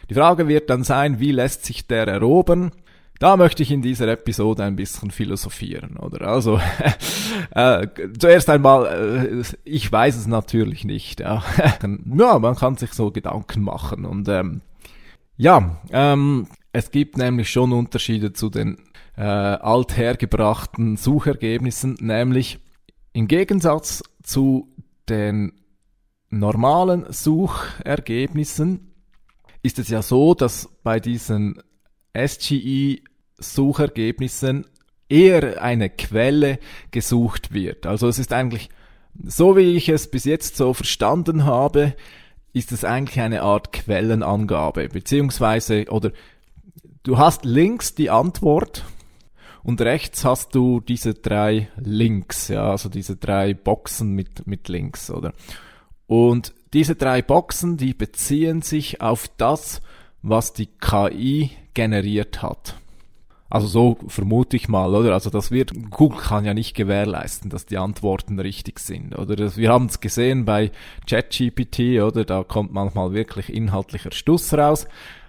Die 0.09 0.15
Frage 0.15 0.47
wird 0.47 0.71
dann 0.71 0.83
sein, 0.83 1.19
wie 1.19 1.31
lässt 1.31 1.63
sich 1.63 1.85
der 1.85 2.07
erobern? 2.07 2.71
Da 3.19 3.37
möchte 3.37 3.61
ich 3.61 3.69
in 3.71 3.83
dieser 3.83 4.07
Episode 4.07 4.63
ein 4.63 4.75
bisschen 4.75 5.11
philosophieren, 5.11 5.97
oder? 5.97 6.29
Also, 6.29 6.59
äh, 7.51 7.87
zuerst 8.17 8.49
einmal, 8.49 9.43
äh, 9.43 9.43
ich 9.63 9.91
weiß 9.91 10.15
es 10.15 10.25
natürlich 10.25 10.85
nicht. 10.85 11.19
Ja. 11.19 11.43
ja, 12.17 12.39
man 12.39 12.55
kann 12.55 12.77
sich 12.77 12.93
so 12.93 13.11
Gedanken 13.11 13.61
machen. 13.61 14.05
Und 14.05 14.27
ähm, 14.27 14.61
ja, 15.37 15.77
ähm, 15.91 16.47
es 16.77 16.91
gibt 16.91 17.17
nämlich 17.17 17.49
schon 17.49 17.73
Unterschiede 17.73 18.31
zu 18.33 18.51
den 18.51 18.77
äh, 19.15 19.23
althergebrachten 19.23 20.95
Suchergebnissen, 20.95 21.97
nämlich 21.99 22.59
im 23.13 23.27
Gegensatz 23.27 24.03
zu 24.21 24.71
den 25.09 25.53
normalen 26.29 27.11
Suchergebnissen 27.11 28.93
ist 29.63 29.79
es 29.79 29.87
ja 29.87 30.03
so, 30.03 30.35
dass 30.35 30.69
bei 30.83 30.99
diesen 30.99 31.63
SGI-Suchergebnissen 32.15 34.67
eher 35.09 35.63
eine 35.63 35.89
Quelle 35.89 36.59
gesucht 36.91 37.55
wird. 37.55 37.87
Also 37.87 38.07
es 38.07 38.19
ist 38.19 38.33
eigentlich, 38.33 38.69
so 39.25 39.57
wie 39.57 39.75
ich 39.75 39.89
es 39.89 40.11
bis 40.11 40.25
jetzt 40.25 40.55
so 40.55 40.75
verstanden 40.75 41.45
habe, 41.45 41.95
ist 42.53 42.71
es 42.71 42.83
eigentlich 42.83 43.19
eine 43.19 43.41
Art 43.41 43.73
Quellenangabe, 43.73 44.89
beziehungsweise, 44.89 45.85
oder 45.89 46.11
du 47.07 47.17
hast 47.17 47.45
links 47.45 47.95
die 47.95 48.09
Antwort 48.09 48.83
und 49.63 49.79
rechts 49.79 50.25
hast 50.25 50.53
du 50.55 50.81
diese 50.81 51.13
drei 51.13 51.69
Links, 51.77 52.49
ja, 52.49 52.71
also 52.71 52.89
diese 52.89 53.15
drei 53.15 53.53
Boxen 53.53 54.11
mit, 54.11 54.45
mit 54.45 54.67
Links, 54.67 55.09
oder? 55.09 55.31
Und 56.05 56.53
diese 56.73 56.95
drei 56.95 57.21
Boxen, 57.21 57.77
die 57.77 57.93
beziehen 57.93 58.61
sich 58.61 59.01
auf 59.01 59.29
das, 59.37 59.81
was 60.21 60.51
die 60.51 60.67
KI 60.67 61.51
generiert 61.73 62.41
hat. 62.41 62.75
Also 63.49 63.67
so 63.67 63.97
vermute 64.09 64.57
ich 64.57 64.67
mal, 64.67 64.93
oder? 64.93 65.13
Also 65.13 65.29
das 65.29 65.51
wird, 65.51 65.71
Google 65.89 66.19
kann 66.19 66.43
ja 66.43 66.53
nicht 66.53 66.75
gewährleisten, 66.75 67.49
dass 67.49 67.65
die 67.65 67.77
Antworten 67.77 68.37
richtig 68.39 68.79
sind, 68.79 69.17
oder? 69.17 69.37
Das, 69.37 69.55
wir 69.55 69.71
haben 69.71 69.85
es 69.85 70.01
gesehen 70.01 70.43
bei 70.43 70.71
ChatGPT, 71.09 72.01
oder? 72.01 72.25
Da 72.25 72.43
kommt 72.43 72.73
manchmal 72.73 73.13
wirklich 73.13 73.53
inhaltlicher 73.53 74.11
Stuss 74.11 74.53
raus, 74.53 74.87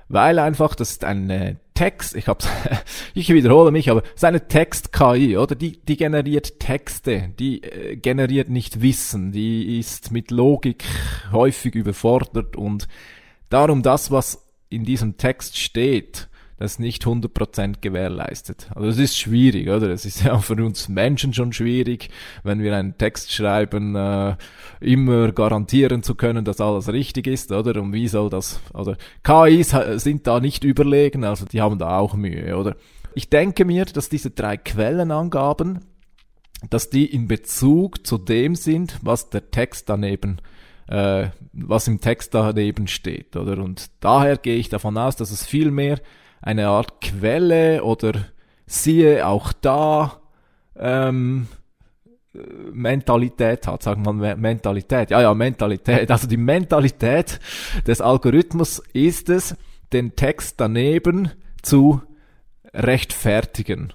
weil 0.08 0.38
einfach, 0.38 0.74
das 0.74 0.90
ist 0.92 1.04
eine 1.04 1.56
Text, 1.74 2.16
ich 2.16 2.28
hab's, 2.28 2.48
ich 3.14 3.28
wiederhole 3.28 3.70
mich, 3.70 3.90
aber 3.90 4.02
es 4.02 4.16
ist 4.16 4.24
eine 4.24 4.48
Text-KI, 4.48 5.36
oder? 5.36 5.54
Die, 5.54 5.78
die 5.84 5.96
generiert 5.96 6.58
Texte, 6.60 7.32
die 7.38 7.62
äh, 7.62 7.96
generiert 7.96 8.48
nicht 8.48 8.82
Wissen, 8.82 9.32
die 9.32 9.78
ist 9.78 10.10
mit 10.10 10.30
Logik 10.30 10.84
häufig 11.32 11.74
überfordert 11.74 12.56
und 12.56 12.88
darum 13.48 13.82
das, 13.82 14.10
was 14.10 14.48
in 14.70 14.84
diesem 14.84 15.16
Text 15.16 15.58
steht, 15.58 16.27
das 16.58 16.78
nicht 16.78 17.04
100% 17.04 17.76
gewährleistet. 17.80 18.68
Also 18.74 18.88
es 18.88 18.98
ist 18.98 19.16
schwierig, 19.16 19.68
oder? 19.68 19.90
Es 19.90 20.04
ist 20.04 20.24
ja 20.24 20.38
für 20.38 20.54
uns 20.64 20.88
Menschen 20.88 21.32
schon 21.32 21.52
schwierig, 21.52 22.10
wenn 22.42 22.60
wir 22.60 22.76
einen 22.76 22.98
Text 22.98 23.32
schreiben, 23.32 23.94
äh, 23.94 24.36
immer 24.80 25.32
garantieren 25.32 26.02
zu 26.02 26.14
können, 26.14 26.44
dass 26.44 26.60
alles 26.60 26.92
richtig 26.92 27.26
ist, 27.28 27.52
oder? 27.52 27.80
Und 27.80 27.92
wie 27.92 28.08
soll 28.08 28.28
das, 28.28 28.60
oder 28.74 28.96
KIs 29.22 29.74
sind 30.02 30.26
da 30.26 30.40
nicht 30.40 30.64
überlegen, 30.64 31.24
also 31.24 31.46
die 31.46 31.60
haben 31.60 31.78
da 31.78 31.98
auch 31.98 32.14
Mühe, 32.14 32.56
oder? 32.56 32.76
Ich 33.14 33.30
denke 33.30 33.64
mir, 33.64 33.84
dass 33.84 34.08
diese 34.08 34.30
drei 34.30 34.56
Quellenangaben, 34.56 35.80
dass 36.70 36.90
die 36.90 37.06
in 37.06 37.28
Bezug 37.28 38.06
zu 38.06 38.18
dem 38.18 38.56
sind, 38.56 38.98
was 39.02 39.30
der 39.30 39.50
Text 39.50 39.88
daneben 39.88 40.40
äh, 40.88 41.28
was 41.52 41.86
im 41.86 42.00
Text 42.00 42.34
daneben 42.34 42.88
steht, 42.88 43.36
oder? 43.36 43.58
Und 43.58 43.90
daher 44.00 44.36
gehe 44.38 44.56
ich 44.56 44.68
davon 44.68 44.96
aus, 44.96 45.16
dass 45.16 45.30
es 45.30 45.46
viel 45.46 45.70
mehr 45.70 46.00
eine 46.40 46.68
Art 46.68 47.00
Quelle 47.00 47.82
oder 47.82 48.12
siehe 48.66 49.26
auch 49.26 49.52
da 49.52 50.20
ähm, 50.76 51.48
Mentalität 52.72 53.66
hat, 53.66 53.82
sagen 53.82 54.04
wir 54.04 54.36
Mentalität. 54.36 55.10
Ja, 55.10 55.22
ja, 55.22 55.34
Mentalität. 55.34 56.10
Also 56.10 56.28
die 56.28 56.36
Mentalität 56.36 57.40
des 57.86 58.00
Algorithmus 58.00 58.82
ist 58.92 59.28
es, 59.28 59.56
den 59.92 60.14
Text 60.14 60.60
daneben 60.60 61.30
zu 61.62 62.02
rechtfertigen. 62.74 63.92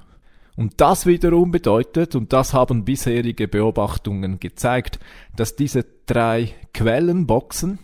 Und 0.55 0.81
das 0.81 1.05
wiederum 1.05 1.51
bedeutet, 1.51 2.15
und 2.15 2.33
das 2.33 2.53
haben 2.53 2.85
bisherige 2.85 3.47
Beobachtungen 3.47 4.39
gezeigt, 4.39 4.99
dass 5.35 5.55
diese 5.55 5.85
drei 6.05 6.53
Quellenboxen, 6.73 7.79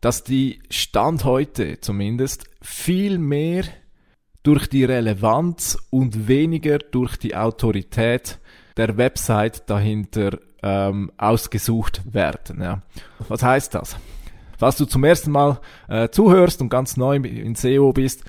dass 0.00 0.22
die 0.22 0.60
Stand 0.70 1.24
heute 1.24 1.80
zumindest 1.80 2.44
viel 2.60 3.18
mehr 3.18 3.64
durch 4.42 4.68
die 4.68 4.84
Relevanz 4.84 5.78
und 5.90 6.28
weniger 6.28 6.78
durch 6.78 7.16
die 7.16 7.36
Autorität 7.36 8.38
der 8.76 8.96
Website 8.96 9.68
dahinter 9.68 10.38
ähm, 10.62 11.12
ausgesucht 11.16 12.02
werden. 12.12 12.60
Ja. 12.60 12.82
Was 13.28 13.42
heißt 13.42 13.74
das? 13.74 13.96
Falls 14.58 14.76
du 14.76 14.84
zum 14.84 15.04
ersten 15.04 15.32
Mal 15.32 15.60
äh, 15.88 16.08
zuhörst 16.08 16.60
und 16.60 16.68
ganz 16.68 16.96
neu 16.96 17.16
in 17.16 17.54
SEO 17.54 17.92
bist, 17.92 18.24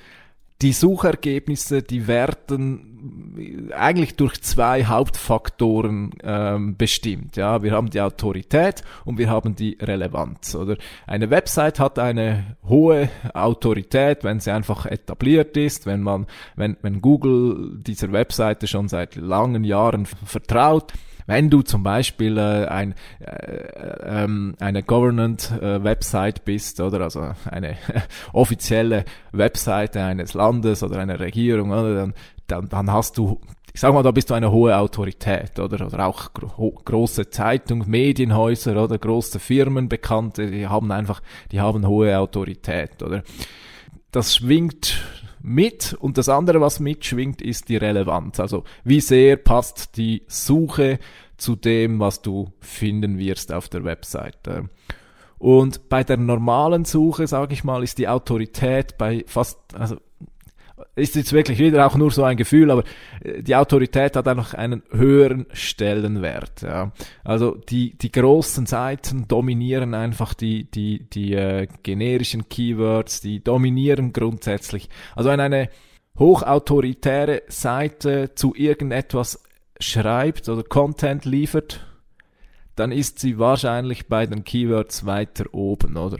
die 0.64 0.72
Suchergebnisse, 0.72 1.84
die 1.84 2.08
werden 2.08 3.70
eigentlich 3.76 4.16
durch 4.16 4.42
zwei 4.42 4.86
Hauptfaktoren 4.86 6.12
ähm, 6.24 6.78
bestimmt. 6.78 7.36
Ja, 7.36 7.62
wir 7.62 7.74
haben 7.74 7.90
die 7.90 8.00
Autorität 8.00 8.82
und 9.04 9.18
wir 9.18 9.30
haben 9.30 9.56
die 9.56 9.78
Relevanz. 9.82 10.56
Oder 10.56 10.78
eine 11.06 11.30
Website 11.30 11.82
hat 11.82 12.00
eine 12.00 12.56
hohe 12.66 13.10
Autorität, 13.34 14.24
wenn 14.24 14.40
sie 14.40 14.52
einfach 14.52 14.86
etabliert 14.86 15.58
ist, 15.58 15.86
wenn 15.86 16.02
man, 16.02 16.28
wenn, 16.56 16.78
wenn 16.82 17.02
Google 17.02 17.78
dieser 17.86 18.14
Webseite 18.14 18.66
schon 18.68 18.88
seit 18.88 19.18
langen 19.18 19.66
Jahren 19.66 20.06
vertraut 20.06 20.94
wenn 21.26 21.50
du 21.50 21.62
zum 21.62 21.84
Beispiel 21.84 22.38
äh, 22.38 22.66
ein, 22.66 22.96
äh, 23.20 24.24
ähm, 24.24 24.56
eine 24.60 24.84
Government-Website 24.84 26.40
äh, 26.40 26.42
bist 26.44 26.80
oder 26.80 27.02
also 27.02 27.32
eine 27.50 27.76
offizielle 28.34 29.06
Webseite 29.32 30.02
eines 30.04 30.34
Landes 30.34 30.84
oder 30.84 31.00
einer 31.00 31.20
Regierung, 31.20 31.72
oder, 31.72 31.96
dann, 31.96 32.14
dann, 32.48 32.70
dann 32.70 32.92
hast 32.92 33.18
du 33.18 33.40
ich 33.76 33.82
sag 33.82 33.92
mal, 33.92 34.04
da 34.04 34.12
bist 34.12 34.30
du 34.30 34.36
eine 34.36 34.52
hohe 34.52 34.78
Autorität, 34.78 35.58
oder? 35.58 35.88
Oder 35.88 36.06
auch 36.06 36.32
gro 36.34 36.80
große 36.86 37.32
Zeitung, 37.32 37.86
Medienhäuser 37.88 38.82
oder 38.82 39.00
große 39.00 39.40
Firmen, 39.40 39.90
Bekannte, 39.90 40.46
die 40.46 40.68
haben 40.68 40.92
einfach, 40.92 41.22
die 41.52 41.60
haben 41.60 41.88
hohe 41.88 42.16
Autorität, 42.20 43.02
oder? 43.02 43.24
Das 44.12 44.36
schwingt 44.36 45.02
mit 45.44 45.94
und 45.94 46.18
das 46.18 46.30
andere, 46.30 46.62
was 46.62 46.80
mitschwingt, 46.80 47.42
ist 47.42 47.70
die 47.70 47.76
Relevanz. 47.78 48.40
Also 48.40 48.64
wie 48.84 49.02
sehr 49.02 49.36
passt 49.36 49.98
die 49.98 50.24
Suche 50.28 51.00
zu 51.38 51.56
dem, 51.56 52.00
was 52.00 52.22
du 52.22 52.52
finden 52.62 53.20
wirst 53.20 53.52
auf 53.52 53.68
der 53.70 53.84
Webseite. 53.84 54.70
Und 55.38 55.90
bei 55.90 56.06
der 56.06 56.16
normalen 56.16 56.86
Suche, 56.86 57.28
sage 57.28 57.54
ich 57.54 57.66
mal, 57.66 57.84
ist 57.84 57.98
die 57.98 58.08
Autorität 58.08 58.98
bei 58.98 59.26
fast, 59.28 59.60
also 59.76 59.98
ist 60.96 61.16
jetzt 61.16 61.34
wirklich 61.34 61.60
wieder 61.60 61.86
auch 61.86 61.96
nur 61.96 62.12
so 62.12 62.24
ein 62.24 62.38
Gefühl, 62.38 62.72
aber 62.72 62.84
äh, 63.24 63.42
die 63.42 63.56
Autorität 63.56 64.16
hat 64.16 64.28
einfach 64.28 64.54
einen 64.54 64.84
höheren 64.92 65.46
Stellenwert. 65.52 66.62
Ja. 66.62 66.92
Also 67.24 67.56
die, 67.56 67.98
die 67.98 68.12
großen 68.12 68.66
Seiten 68.66 69.28
dominieren 69.28 69.94
einfach 69.94 70.34
die, 70.34 70.70
die, 70.70 71.10
die 71.10 71.34
äh, 71.34 71.68
generischen 71.84 72.50
Keywords, 72.50 73.22
die 73.22 73.44
dominieren 73.44 74.14
grundsätzlich. 74.14 74.90
Also 75.16 75.30
wenn 75.30 75.40
eine 75.40 75.70
hochautoritäre 76.18 77.44
Seite 77.48 78.36
zu 78.36 78.54
irgendetwas 78.56 79.44
schreibt 79.80 80.48
oder 80.50 80.64
Content 80.64 81.26
liefert, 81.26 81.86
dann 82.76 82.92
ist 82.92 83.20
sie 83.20 83.38
wahrscheinlich 83.38 84.08
bei 84.08 84.26
den 84.26 84.44
Keywords 84.44 85.06
weiter 85.06 85.46
oben, 85.54 85.98
oder? 85.98 86.18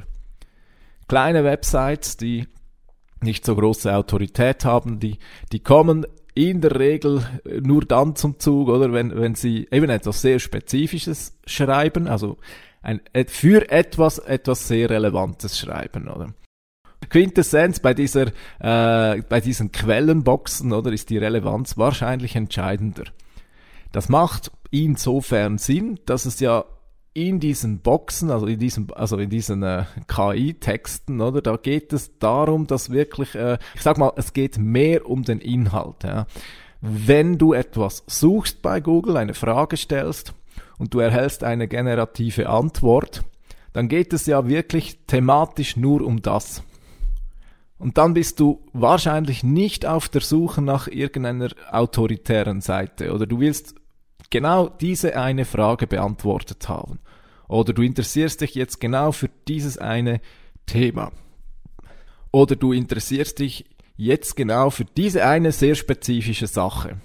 Kleine 1.08 1.44
Websites, 1.44 2.18
die 2.18 2.48
nicht 3.24 3.46
so 3.46 3.56
große 3.56 3.94
Autorität 3.94 4.66
haben, 4.66 5.00
die, 5.00 5.18
die 5.52 5.60
kommen 5.60 6.06
in 6.36 6.62
der 6.62 6.80
Regel 6.80 7.24
nur 7.62 7.86
dann 7.86 8.16
zum 8.16 8.40
Zug, 8.40 8.70
oder 8.70 8.92
wenn, 8.92 9.16
wenn 9.16 9.36
sie 9.36 9.68
eben 9.72 9.90
etwas 9.90 10.22
sehr 10.22 10.40
Spezifisches 10.40 11.38
schreiben, 11.46 12.08
also 12.08 12.38
ein, 12.82 13.02
für 13.28 13.70
etwas, 13.72 14.20
etwas 14.20 14.68
sehr 14.68 14.90
Relevantes 14.90 15.60
schreiben, 15.60 16.08
oder? 16.08 16.34
Quintessenz 17.10 17.80
bei 17.80 17.94
dieser, 17.94 18.28
äh, 18.60 19.22
bei 19.22 19.42
diesen 19.42 19.72
Quellenboxen, 19.72 20.74
oder, 20.74 20.92
ist 20.92 21.10
die 21.10 21.18
Relevanz 21.18 21.78
wahrscheinlich 21.78 22.36
entscheidender. 22.36 23.04
Das 23.92 24.10
macht 24.10 24.52
insofern 24.72 25.58
Sinn, 25.58 26.00
dass 26.06 26.26
es 26.26 26.40
ja 26.40 26.66
in 27.14 27.40
diesen 27.40 27.80
Boxen, 27.80 28.32
also 28.32 28.48
in 28.48 28.60
diesem, 28.60 28.88
also 28.94 29.18
in 29.18 29.30
diesen 29.30 29.62
äh, 29.64 29.86
KI-Texten, 30.08 31.22
oder, 31.22 31.42
da 31.42 31.58
geht 31.58 31.94
es 31.94 32.18
darum, 32.18 32.66
dass 32.66 32.90
wirklich, 32.90 33.36
äh, 33.36 33.58
ich 33.76 33.82
sag 33.82 33.98
mal, 33.98 34.14
es 34.16 34.34
geht 34.34 34.58
mehr 34.58 35.08
um 35.08 35.24
den 35.24 35.40
Inhalt. 35.40 36.04
Ja. 36.04 36.26
Wenn 36.82 37.38
du 37.38 37.54
etwas 37.54 38.04
suchst 38.08 38.62
bei 38.62 38.82
Google, 38.82 39.18
eine 39.18 39.36
Frage 39.36 39.78
stellst 39.78 40.34
und 40.78 40.94
du 40.94 41.00
erhältst 41.00 41.44
eine 41.44 41.68
generative 41.68 42.50
Antwort, 42.50 43.24
dann 43.74 43.88
geht 43.88 44.14
es 44.14 44.26
ja 44.26 44.48
wirklich 44.48 45.00
thematisch 45.08 45.78
nur 45.78 46.02
um 46.02 46.22
das. 46.22 46.64
Und 47.78 47.98
dann 47.98 48.14
bist 48.14 48.40
du 48.40 48.62
wahrscheinlich 48.72 49.44
nicht 49.44 49.86
auf 49.86 50.08
der 50.10 50.22
Suche 50.22 50.62
nach 50.62 50.88
irgendeiner 50.88 51.50
autoritären 51.72 52.62
Seite 52.62 53.12
oder 53.14 53.28
du 53.28 53.40
willst 53.40 53.76
genau 54.34 54.68
diese 54.68 55.16
eine 55.16 55.46
Frage 55.46 55.86
beantwortet 55.86 56.68
haben. 56.68 56.98
Oder 57.48 57.72
du 57.72 57.84
interessierst 57.84 58.42
dich 58.42 58.56
jetzt 58.56 58.82
genau 58.82 59.12
für 59.12 59.30
dieses 59.48 59.78
eine 59.78 60.22
Thema. 60.66 61.12
Oder 62.32 62.56
du 62.56 62.74
interessierst 62.74 63.38
dich 63.38 63.66
jetzt 63.96 64.36
genau 64.36 64.72
für 64.72 64.86
diese 64.86 65.24
eine 65.24 65.52
sehr 65.52 65.76
spezifische 65.76 66.48
Sache. 66.48 66.98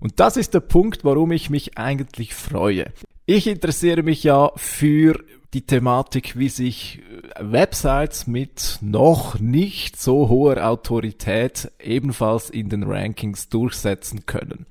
Und 0.00 0.20
das 0.20 0.38
ist 0.38 0.54
der 0.54 0.60
Punkt, 0.60 1.04
warum 1.04 1.32
ich 1.32 1.50
mich 1.50 1.76
eigentlich 1.76 2.34
freue. 2.34 2.86
Ich 3.26 3.46
interessiere 3.46 4.02
mich 4.02 4.24
ja 4.24 4.50
für 4.56 5.22
die 5.52 5.66
Thematik, 5.66 6.38
wie 6.38 6.48
sich 6.48 7.02
äh, 7.02 7.52
Websites 7.52 8.26
mit 8.26 8.78
noch 8.80 9.38
nicht 9.38 10.00
so 10.00 10.30
hoher 10.30 10.66
Autorität 10.66 11.70
ebenfalls 11.78 12.48
in 12.48 12.70
den 12.70 12.84
Rankings 12.84 13.50
durchsetzen 13.50 14.24
können. 14.24 14.64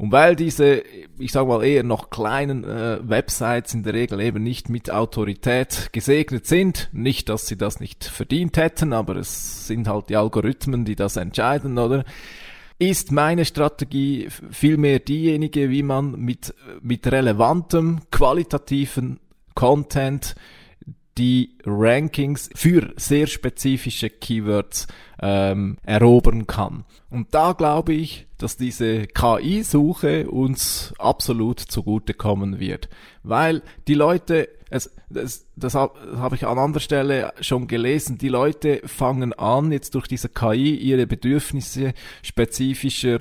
Und 0.00 0.12
weil 0.12 0.34
diese, 0.34 0.82
ich 1.18 1.30
sage 1.30 1.46
mal 1.46 1.62
eher 1.62 1.82
noch 1.82 2.08
kleinen 2.08 2.64
äh, 2.64 3.06
Websites 3.06 3.74
in 3.74 3.82
der 3.82 3.92
Regel 3.92 4.18
eben 4.22 4.42
nicht 4.42 4.70
mit 4.70 4.90
Autorität 4.90 5.90
gesegnet 5.92 6.46
sind, 6.46 6.88
nicht, 6.92 7.28
dass 7.28 7.46
sie 7.46 7.58
das 7.58 7.80
nicht 7.80 8.04
verdient 8.04 8.56
hätten, 8.56 8.94
aber 8.94 9.16
es 9.16 9.66
sind 9.66 9.88
halt 9.88 10.08
die 10.08 10.16
Algorithmen, 10.16 10.86
die 10.86 10.96
das 10.96 11.16
entscheiden, 11.16 11.76
oder? 11.76 12.06
Ist 12.78 13.12
meine 13.12 13.44
Strategie 13.44 14.28
vielmehr 14.50 15.00
diejenige, 15.00 15.68
wie 15.68 15.82
man 15.82 16.12
mit, 16.12 16.54
mit 16.80 17.06
relevantem, 17.06 18.00
qualitativen 18.10 19.20
Content 19.54 20.34
die 21.18 21.58
Rankings 21.64 22.50
für 22.54 22.92
sehr 22.96 23.26
spezifische 23.26 24.10
Keywords 24.10 24.86
ähm, 25.20 25.76
erobern 25.84 26.46
kann. 26.46 26.84
Und 27.10 27.34
da 27.34 27.52
glaube 27.52 27.92
ich, 27.92 28.26
dass 28.38 28.56
diese 28.56 29.06
KI-Suche 29.06 30.30
uns 30.30 30.94
absolut 30.98 31.60
zugutekommen 31.60 32.58
wird, 32.60 32.88
weil 33.22 33.62
die 33.86 33.94
Leute, 33.94 34.48
es, 34.70 34.90
das, 35.10 35.46
das 35.56 35.74
habe 35.74 36.36
ich 36.36 36.46
an 36.46 36.58
anderer 36.58 36.80
Stelle 36.80 37.32
schon 37.40 37.66
gelesen, 37.66 38.16
die 38.16 38.28
Leute 38.28 38.80
fangen 38.86 39.32
an, 39.32 39.72
jetzt 39.72 39.94
durch 39.94 40.06
diese 40.06 40.28
KI 40.28 40.74
ihre 40.76 41.06
Bedürfnisse 41.06 41.92
spezifischer 42.22 43.18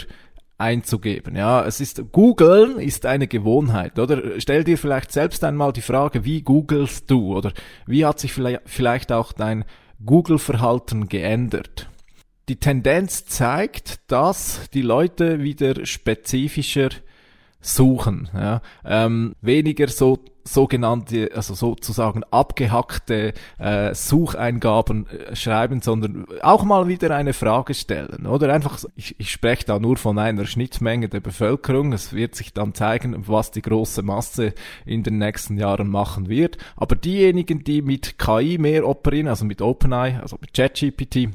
einzugeben. 0.60 1.36
Ja, 1.36 1.66
es 1.66 1.80
ist 1.80 2.12
Googeln 2.12 2.80
ist 2.80 3.06
eine 3.06 3.28
Gewohnheit, 3.28 3.98
oder? 3.98 4.39
Stell 4.39 4.63
dir 4.63 4.78
vielleicht 4.78 5.12
selbst 5.12 5.44
einmal 5.44 5.74
die 5.74 5.82
Frage, 5.82 6.25
wie 6.25 6.42
googelst 6.42 7.10
du 7.10 7.36
oder 7.36 7.54
wie 7.88 8.06
hat 8.06 8.20
sich 8.20 8.34
vielleicht 8.66 9.12
auch 9.12 9.32
dein 9.32 9.66
Google-Verhalten 10.06 11.08
geändert? 11.08 11.89
Die 12.50 12.58
Tendenz 12.58 13.25
zeigt, 13.25 14.12
dass 14.12 14.70
die 14.74 14.82
Leute 14.82 15.39
wieder 15.42 15.86
spezifischer 15.86 16.89
suchen, 17.62 18.30
ja, 18.34 18.62
ähm, 18.86 19.36
weniger 19.42 19.88
so 19.88 20.20
sogenannte, 20.44 21.30
also 21.36 21.54
sozusagen 21.54 22.24
abgehackte 22.32 23.34
äh, 23.60 23.94
Sucheingaben 23.94 25.08
äh, 25.08 25.36
schreiben, 25.36 25.82
sondern 25.82 26.25
auch 26.42 26.63
mal 26.63 26.88
wieder 26.88 27.16
eine 27.16 27.34
Frage 27.34 27.74
stellen. 27.74 28.25
Oder 28.25 28.54
einfach, 28.54 28.84
ich, 28.96 29.20
ich 29.20 29.32
spreche 29.32 29.66
da 29.66 29.80
nur 29.80 29.98
von 29.98 30.18
einer 30.18 30.46
Schnittmenge 30.46 31.08
der 31.08 31.20
Bevölkerung. 31.20 31.94
Es 31.94 32.13
wird 32.13 32.36
sich 32.36 32.54
dann 32.54 32.74
zeigen, 32.74 33.28
was 33.28 33.51
die 33.51 33.62
große 33.62 34.01
Masse 34.01 34.54
in 34.86 35.04
den 35.04 35.18
nächsten 35.18 35.58
Jahren 35.58 35.88
machen 35.88 36.30
wird. 36.30 36.58
Aber 36.75 36.96
diejenigen, 36.96 37.63
die 37.63 37.82
mit 37.82 38.18
KI 38.18 38.58
mehr 38.58 38.88
operieren, 38.88 39.28
also 39.28 39.46
mit 39.46 39.62
OpenAI, 39.62 40.20
also 40.20 40.38
mit 40.42 40.54
ChatGPT, 40.54 41.30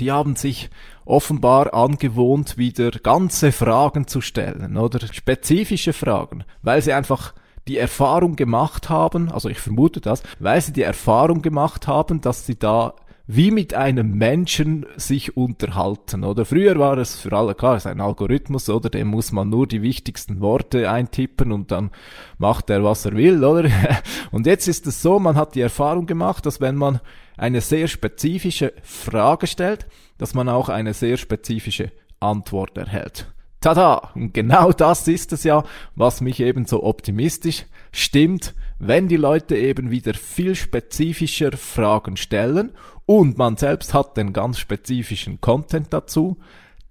die 0.00 0.12
haben 0.12 0.36
sich 0.36 0.70
offenbar 1.04 1.74
angewohnt, 1.74 2.56
wieder 2.56 2.90
ganze 2.90 3.52
Fragen 3.52 4.06
zu 4.06 4.20
stellen 4.20 4.76
oder 4.76 5.00
spezifische 5.12 5.92
Fragen, 5.92 6.44
weil 6.62 6.82
sie 6.82 6.92
einfach 6.92 7.34
die 7.68 7.78
Erfahrung 7.78 8.36
gemacht 8.36 8.90
haben, 8.90 9.30
also 9.30 9.48
ich 9.48 9.58
vermute 9.58 10.00
das, 10.00 10.22
weil 10.38 10.60
sie 10.60 10.72
die 10.72 10.82
Erfahrung 10.82 11.42
gemacht 11.42 11.86
haben, 11.86 12.20
dass 12.20 12.46
sie 12.46 12.58
da 12.58 12.94
wie 13.26 13.50
mit 13.50 13.72
einem 13.72 14.18
Menschen 14.18 14.84
sich 14.96 15.34
unterhalten, 15.34 16.24
oder? 16.24 16.44
Früher 16.44 16.78
war 16.78 16.98
es 16.98 17.16
für 17.16 17.32
alle 17.32 17.54
klar, 17.54 17.76
es 17.76 17.86
ist 17.86 17.90
ein 17.90 18.02
Algorithmus, 18.02 18.68
oder? 18.68 18.90
Dem 18.90 19.08
muss 19.08 19.32
man 19.32 19.48
nur 19.48 19.66
die 19.66 19.80
wichtigsten 19.80 20.40
Worte 20.42 20.90
eintippen 20.90 21.50
und 21.50 21.70
dann 21.70 21.90
macht 22.36 22.68
er, 22.68 22.84
was 22.84 23.06
er 23.06 23.16
will, 23.16 23.42
oder? 23.42 23.70
Und 24.30 24.46
jetzt 24.46 24.68
ist 24.68 24.86
es 24.86 25.00
so, 25.00 25.18
man 25.18 25.36
hat 25.36 25.54
die 25.54 25.62
Erfahrung 25.62 26.04
gemacht, 26.04 26.44
dass 26.44 26.60
wenn 26.60 26.76
man 26.76 27.00
eine 27.36 27.60
sehr 27.60 27.88
spezifische 27.88 28.72
Frage 28.82 29.46
stellt, 29.46 29.86
dass 30.18 30.34
man 30.34 30.48
auch 30.48 30.68
eine 30.68 30.94
sehr 30.94 31.16
spezifische 31.16 31.92
Antwort 32.20 32.76
erhält. 32.78 33.32
Tada! 33.60 34.10
Und 34.14 34.34
genau 34.34 34.72
das 34.72 35.08
ist 35.08 35.32
es 35.32 35.44
ja, 35.44 35.64
was 35.94 36.20
mich 36.20 36.40
eben 36.40 36.66
so 36.66 36.82
optimistisch 36.82 37.64
stimmt, 37.92 38.54
wenn 38.78 39.08
die 39.08 39.16
Leute 39.16 39.56
eben 39.56 39.90
wieder 39.90 40.14
viel 40.14 40.54
spezifischer 40.54 41.52
Fragen 41.56 42.16
stellen 42.16 42.72
und 43.06 43.38
man 43.38 43.56
selbst 43.56 43.94
hat 43.94 44.16
den 44.16 44.32
ganz 44.32 44.58
spezifischen 44.58 45.40
Content 45.40 45.92
dazu, 45.92 46.36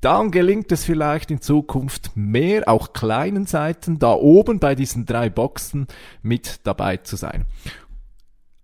dann 0.02 0.32
gelingt 0.32 0.72
es 0.72 0.84
vielleicht 0.84 1.32
in 1.32 1.40
Zukunft 1.40 2.12
mehr, 2.16 2.68
auch 2.68 2.92
kleinen 2.92 3.46
Seiten 3.46 4.00
da 4.00 4.12
oben 4.12 4.60
bei 4.60 4.76
diesen 4.76 5.06
drei 5.06 5.30
Boxen 5.30 5.88
mit 6.22 6.60
dabei 6.66 6.98
zu 6.98 7.16
sein. 7.16 7.46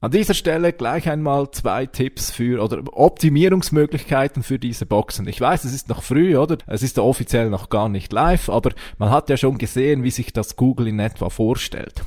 An 0.01 0.11
dieser 0.11 0.33
Stelle 0.33 0.71
gleich 0.71 1.09
einmal 1.09 1.51
zwei 1.51 1.85
Tipps 1.85 2.31
für 2.31 2.63
oder 2.63 2.81
Optimierungsmöglichkeiten 2.93 4.43
für 4.43 4.57
diese 4.57 4.85
Boxen. 4.85 5.27
Ich 5.27 5.41
weiß, 5.41 5.65
es 5.65 5.73
ist 5.73 5.89
noch 5.89 6.03
früh, 6.03 6.37
oder? 6.37 6.57
Es 6.67 6.83
ist 6.83 6.97
offiziell 6.99 7.49
noch 7.49 7.67
gar 7.67 7.89
nicht 7.89 8.13
live, 8.13 8.47
aber 8.49 8.71
man 8.97 9.09
hat 9.09 9.29
ja 9.29 9.35
schon 9.35 9.57
gesehen, 9.57 10.03
wie 10.03 10.11
sich 10.11 10.31
das 10.31 10.55
Google 10.55 10.87
in 10.87 10.99
etwa 10.99 11.29
vorstellt. 11.29 12.03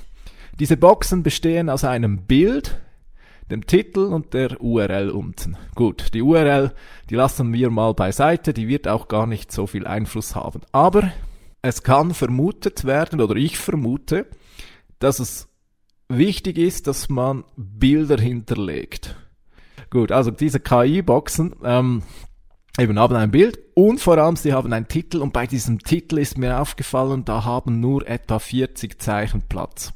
Diese 0.59 0.79
Boxen 0.79 1.23
bestehen 1.23 1.69
aus 1.69 1.85
einem 1.85 2.23
Bild, 2.23 2.81
dem 3.51 3.67
Titel 3.67 4.07
und 4.07 4.33
der 4.33 4.59
URL 4.63 5.11
unten. 5.11 5.59
Gut, 5.75 6.15
die 6.15 6.23
URL, 6.23 6.73
die 7.11 7.15
lassen 7.15 7.53
wir 7.53 7.69
mal 7.69 7.93
beiseite, 7.93 8.55
die 8.55 8.69
wird 8.69 8.89
auch 8.89 9.07
gar 9.07 9.27
nicht 9.27 9.53
so 9.53 9.67
viel 9.67 9.87
Einfluss 9.87 10.35
haben. 10.35 10.63
Aber 10.73 11.13
es 11.61 11.83
kann 11.83 12.15
vermutet 12.15 12.87
werden, 12.87 13.21
oder 13.21 13.37
ich 13.37 13.59
vermute, 13.59 14.25
dass 14.99 15.19
es 15.19 15.52
wichtig 16.19 16.59
ist, 16.59 16.87
dass 16.87 17.09
man 17.09 17.45
Bilder 17.57 18.19
hinterlegt. 18.19 19.17
Gut, 19.91 20.13
also 20.13 20.31
diese 20.31 20.61
KI-Boxen 20.61 21.55
ähm, 21.65 22.03
eben 22.79 22.99
haben 22.99 23.17
ein 23.17 23.31
Bild 23.31 23.59
und 23.75 24.01
vor 24.01 24.19
allem 24.19 24.37
sie 24.37 24.53
haben 24.53 24.73
einen 24.73 24.89
Titel 24.89 25.19
und 25.19 25.33
bei 25.33 25.47
diesem 25.47 25.81
Titel 25.81 26.19
ist 26.19 26.39
mir 26.39 26.61
aufgefallen, 26.61 27.25
da 27.25 27.45
haben 27.45 27.81
nur 27.81 28.07
etwa 28.09 28.39
40 28.39 29.01
Zeichen 29.01 29.43
Platz. 29.49 29.93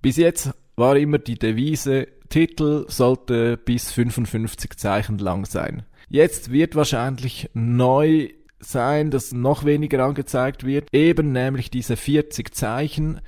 Bis 0.00 0.16
jetzt 0.16 0.50
war 0.76 0.96
immer 0.96 1.18
die 1.18 1.38
Devise, 1.38 2.08
Titel 2.28 2.86
sollte 2.88 3.56
bis 3.56 3.92
55 3.92 4.76
Zeichen 4.76 5.18
lang 5.18 5.44
sein. 5.44 5.84
Jetzt 6.08 6.50
wird 6.50 6.74
wahrscheinlich 6.74 7.50
neu 7.54 8.30
sein, 8.58 9.10
dass 9.10 9.32
noch 9.32 9.64
weniger 9.64 10.04
angezeigt 10.04 10.64
wird, 10.64 10.88
eben 10.92 11.32
nämlich 11.32 11.70
diese 11.70 11.96
40 11.96 12.54
Zeichen 12.54 13.20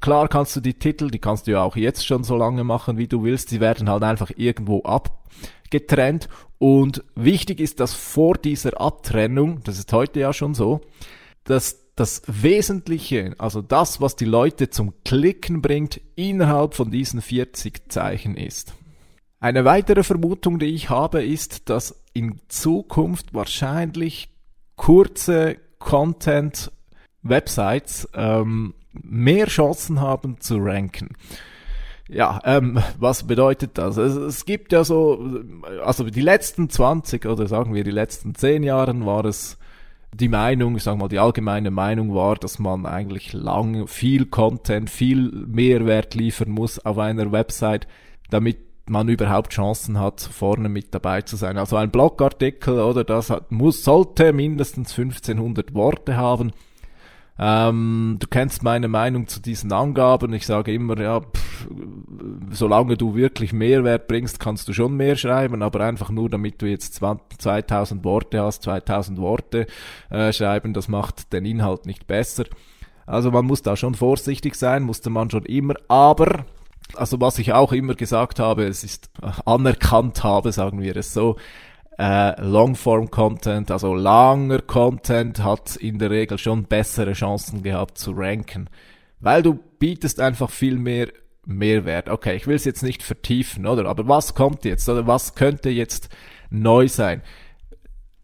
Klar 0.00 0.28
kannst 0.28 0.54
du 0.56 0.60
die 0.60 0.74
Titel, 0.74 1.10
die 1.10 1.18
kannst 1.18 1.46
du 1.46 1.52
ja 1.52 1.62
auch 1.62 1.76
jetzt 1.76 2.06
schon 2.06 2.24
so 2.24 2.36
lange 2.36 2.64
machen, 2.64 2.98
wie 2.98 3.08
du 3.08 3.22
willst. 3.22 3.48
Sie 3.48 3.60
werden 3.60 3.88
halt 3.88 4.02
einfach 4.02 4.30
irgendwo 4.36 4.82
abgetrennt. 4.82 6.28
Und 6.58 7.02
wichtig 7.14 7.60
ist, 7.60 7.80
dass 7.80 7.94
vor 7.94 8.34
dieser 8.34 8.80
Abtrennung, 8.80 9.62
das 9.64 9.78
ist 9.78 9.92
heute 9.92 10.20
ja 10.20 10.32
schon 10.32 10.54
so, 10.54 10.80
dass 11.44 11.82
das 11.96 12.22
Wesentliche, 12.26 13.34
also 13.38 13.62
das, 13.62 14.00
was 14.00 14.16
die 14.16 14.24
Leute 14.24 14.70
zum 14.70 14.94
Klicken 15.04 15.60
bringt, 15.60 16.00
innerhalb 16.14 16.74
von 16.74 16.90
diesen 16.90 17.20
40 17.20 17.90
Zeichen 17.90 18.36
ist. 18.36 18.72
Eine 19.40 19.64
weitere 19.64 20.04
Vermutung, 20.04 20.58
die 20.58 20.66
ich 20.66 20.88
habe, 20.88 21.24
ist, 21.24 21.68
dass 21.68 22.02
in 22.14 22.40
Zukunft 22.48 23.34
wahrscheinlich 23.34 24.30
kurze 24.76 25.56
Content-Websites 25.78 28.08
ähm, 28.14 28.74
mehr 28.92 29.46
Chancen 29.46 30.00
haben 30.00 30.40
zu 30.40 30.58
ranken. 30.58 31.10
Ja, 32.08 32.40
ähm, 32.44 32.78
was 32.98 33.26
bedeutet 33.26 33.78
das? 33.78 33.96
Es, 33.96 34.14
es 34.14 34.44
gibt 34.44 34.72
ja 34.72 34.84
so, 34.84 35.42
also 35.84 36.04
die 36.04 36.20
letzten 36.20 36.68
20 36.68 37.26
oder 37.26 37.46
sagen 37.46 37.74
wir 37.74 37.84
die 37.84 37.90
letzten 37.90 38.34
10 38.34 38.62
Jahren 38.62 39.06
war 39.06 39.24
es 39.24 39.56
die 40.14 40.28
Meinung, 40.28 40.76
ich 40.76 40.82
sag 40.82 40.98
mal, 40.98 41.08
die 41.08 41.18
allgemeine 41.18 41.70
Meinung 41.70 42.14
war, 42.14 42.36
dass 42.36 42.58
man 42.58 42.84
eigentlich 42.84 43.32
lang 43.32 43.86
viel 43.86 44.26
Content, 44.26 44.90
viel 44.90 45.30
Mehrwert 45.30 46.14
liefern 46.14 46.50
muss 46.50 46.84
auf 46.84 46.98
einer 46.98 47.32
Website, 47.32 47.86
damit 48.28 48.58
man 48.90 49.08
überhaupt 49.08 49.54
Chancen 49.54 49.98
hat, 49.98 50.20
vorne 50.20 50.68
mit 50.68 50.94
dabei 50.94 51.22
zu 51.22 51.36
sein. 51.36 51.56
Also 51.56 51.76
ein 51.76 51.90
Blogartikel 51.90 52.80
oder 52.80 53.04
das 53.04 53.30
hat, 53.30 53.52
muss, 53.52 53.84
sollte 53.84 54.34
mindestens 54.34 54.90
1500 54.98 55.72
Worte 55.72 56.16
haben 56.16 56.52
Ähm, 57.38 58.16
du 58.20 58.26
kennst 58.26 58.62
meine 58.62 58.88
Meinung 58.88 59.26
zu 59.26 59.40
diesen 59.40 59.72
Angaben. 59.72 60.32
Ich 60.32 60.46
sage 60.46 60.72
immer, 60.72 60.98
ja, 61.00 61.20
pff, 61.20 61.68
solange 62.50 62.96
du 62.96 63.14
wirklich 63.14 63.52
Mehrwert 63.52 64.06
bringst, 64.06 64.38
kannst 64.38 64.68
du 64.68 64.72
schon 64.72 64.96
mehr 64.96 65.16
schreiben, 65.16 65.62
aber 65.62 65.80
einfach 65.80 66.10
nur, 66.10 66.28
damit 66.28 66.60
du 66.60 66.66
jetzt 66.66 66.94
20, 66.94 67.40
2000 67.40 68.04
Worte 68.04 68.42
hast, 68.42 68.62
2000 68.64 69.18
Worte 69.18 69.66
äh, 70.10 70.32
schreiben, 70.32 70.74
das 70.74 70.88
macht 70.88 71.32
den 71.32 71.44
Inhalt 71.44 71.86
nicht 71.86 72.06
besser. 72.06 72.44
Also 73.06 73.30
man 73.30 73.46
muss 73.46 73.62
da 73.62 73.76
schon 73.76 73.94
vorsichtig 73.94 74.54
sein, 74.54 74.82
musste 74.82 75.10
man 75.10 75.30
schon 75.30 75.44
immer, 75.44 75.74
aber 75.88 76.44
also 76.94 77.20
was 77.20 77.38
ich 77.38 77.52
auch 77.52 77.72
immer 77.72 77.94
gesagt 77.94 78.38
habe, 78.38 78.64
es 78.64 78.84
ist 78.84 79.10
anerkannt 79.44 80.22
habe, 80.24 80.52
sagen 80.52 80.80
wir 80.80 80.96
es 80.96 81.12
so, 81.12 81.36
äh, 81.98 82.40
Longform-Content, 82.40 83.70
also 83.70 83.94
langer 83.94 84.60
Content 84.60 85.42
hat 85.42 85.76
in 85.76 85.98
der 85.98 86.10
Regel 86.10 86.38
schon 86.38 86.64
bessere 86.64 87.12
Chancen 87.12 87.62
gehabt 87.62 87.98
zu 87.98 88.12
ranken, 88.12 88.70
weil 89.20 89.42
du 89.42 89.58
bietest 89.78 90.20
einfach 90.20 90.50
viel 90.50 90.78
mehr 90.78 91.08
Mehrwert. 91.44 92.08
Okay, 92.08 92.36
ich 92.36 92.46
will 92.46 92.56
es 92.56 92.64
jetzt 92.64 92.82
nicht 92.82 93.02
vertiefen, 93.02 93.66
oder? 93.66 93.86
Aber 93.86 94.08
was 94.08 94.34
kommt 94.34 94.64
jetzt, 94.64 94.88
oder 94.88 95.06
was 95.06 95.34
könnte 95.34 95.68
jetzt 95.70 96.08
neu 96.50 96.88
sein? 96.88 97.22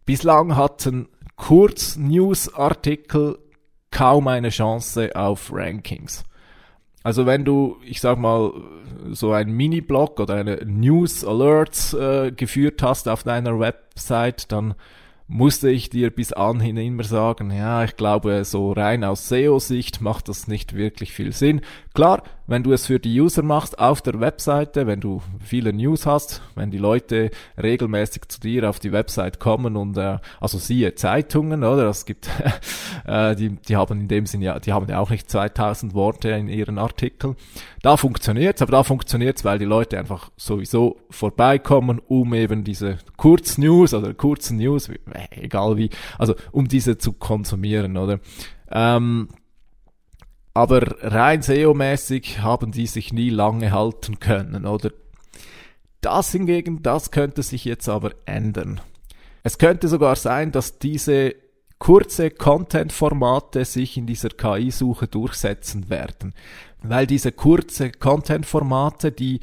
Bislang 0.04 0.56
hatten 0.56 1.08
Kurz-News-Artikel 1.36 3.38
kaum 3.90 4.28
eine 4.28 4.50
Chance 4.50 5.14
auf 5.14 5.50
Rankings. 5.52 6.24
Also 7.02 7.26
wenn 7.26 7.44
du, 7.44 7.76
ich 7.84 8.00
sag 8.00 8.18
mal, 8.18 8.52
so 9.10 9.32
ein 9.32 9.50
Mini-Blog 9.50 10.20
oder 10.20 10.34
eine 10.34 10.56
News 10.64 11.24
Alerts 11.24 11.94
äh, 11.94 12.32
geführt 12.32 12.82
hast 12.82 13.08
auf 13.08 13.22
deiner 13.22 13.58
Website, 13.58 14.50
dann 14.52 14.74
musste 15.28 15.70
ich 15.70 15.90
dir 15.90 16.10
bis 16.10 16.32
anhin 16.32 16.76
immer 16.78 17.04
sagen, 17.04 17.50
ja, 17.50 17.84
ich 17.84 17.96
glaube, 17.96 18.44
so 18.44 18.72
rein 18.72 19.04
aus 19.04 19.28
SEO-Sicht 19.28 20.00
macht 20.00 20.28
das 20.28 20.48
nicht 20.48 20.74
wirklich 20.74 21.12
viel 21.12 21.32
Sinn. 21.32 21.60
Klar, 21.94 22.22
wenn 22.48 22.62
du 22.62 22.72
es 22.72 22.86
für 22.86 22.98
die 22.98 23.20
User 23.20 23.42
machst 23.42 23.78
auf 23.78 24.00
der 24.00 24.18
Webseite, 24.20 24.86
wenn 24.86 25.00
du 25.00 25.22
viele 25.38 25.72
News 25.72 26.06
hast, 26.06 26.40
wenn 26.54 26.70
die 26.70 26.78
Leute 26.78 27.30
regelmäßig 27.62 28.22
zu 28.28 28.40
dir 28.40 28.68
auf 28.68 28.80
die 28.80 28.90
Website 28.90 29.38
kommen 29.38 29.76
und 29.76 29.96
äh, 29.98 30.18
also 30.40 30.58
siehe 30.58 30.94
Zeitungen, 30.94 31.62
oder? 31.62 31.88
Es 31.88 32.06
gibt 32.06 32.28
äh, 33.06 33.36
die 33.36 33.50
die 33.50 33.76
haben 33.76 34.00
in 34.00 34.08
dem 34.08 34.26
Sinne 34.26 34.46
ja, 34.46 34.58
die 34.58 34.72
haben 34.72 34.88
ja 34.88 34.98
auch 34.98 35.10
nicht 35.10 35.30
2000 35.30 35.92
Worte 35.94 36.30
in 36.30 36.48
ihren 36.48 36.78
Artikeln. 36.78 37.36
Da 37.82 37.98
funktioniert's, 37.98 38.62
aber 38.62 38.72
da 38.72 38.82
funktioniert's, 38.82 39.44
weil 39.44 39.58
die 39.58 39.66
Leute 39.66 39.98
einfach 39.98 40.30
sowieso 40.36 40.96
vorbeikommen, 41.10 42.00
um 42.08 42.32
eben 42.32 42.64
diese 42.64 42.96
Kurznews 43.18 43.92
oder 43.92 44.14
kurzen 44.14 44.56
News, 44.56 44.90
egal 45.30 45.76
wie, 45.76 45.90
also 46.18 46.34
um 46.50 46.66
diese 46.66 46.96
zu 46.96 47.12
konsumieren, 47.12 47.98
oder? 47.98 48.20
Ähm, 48.70 49.28
aber 50.58 50.82
rein 51.02 51.40
SEO-mäßig 51.40 52.40
haben 52.40 52.72
die 52.72 52.88
sich 52.88 53.12
nie 53.12 53.30
lange 53.30 53.70
halten 53.70 54.18
können, 54.18 54.66
oder? 54.66 54.90
Das 56.00 56.32
hingegen, 56.32 56.82
das 56.82 57.12
könnte 57.12 57.44
sich 57.44 57.64
jetzt 57.64 57.88
aber 57.88 58.10
ändern. 58.26 58.80
Es 59.44 59.58
könnte 59.58 59.86
sogar 59.86 60.16
sein, 60.16 60.50
dass 60.50 60.80
diese 60.80 61.36
kurze 61.78 62.30
Content-Formate 62.30 63.64
sich 63.64 63.96
in 63.96 64.06
dieser 64.06 64.30
KI-Suche 64.30 65.06
durchsetzen 65.06 65.90
werden. 65.90 66.34
Weil 66.82 67.06
diese 67.06 67.30
kurze 67.30 67.92
Content-Formate, 67.92 69.12
die 69.12 69.38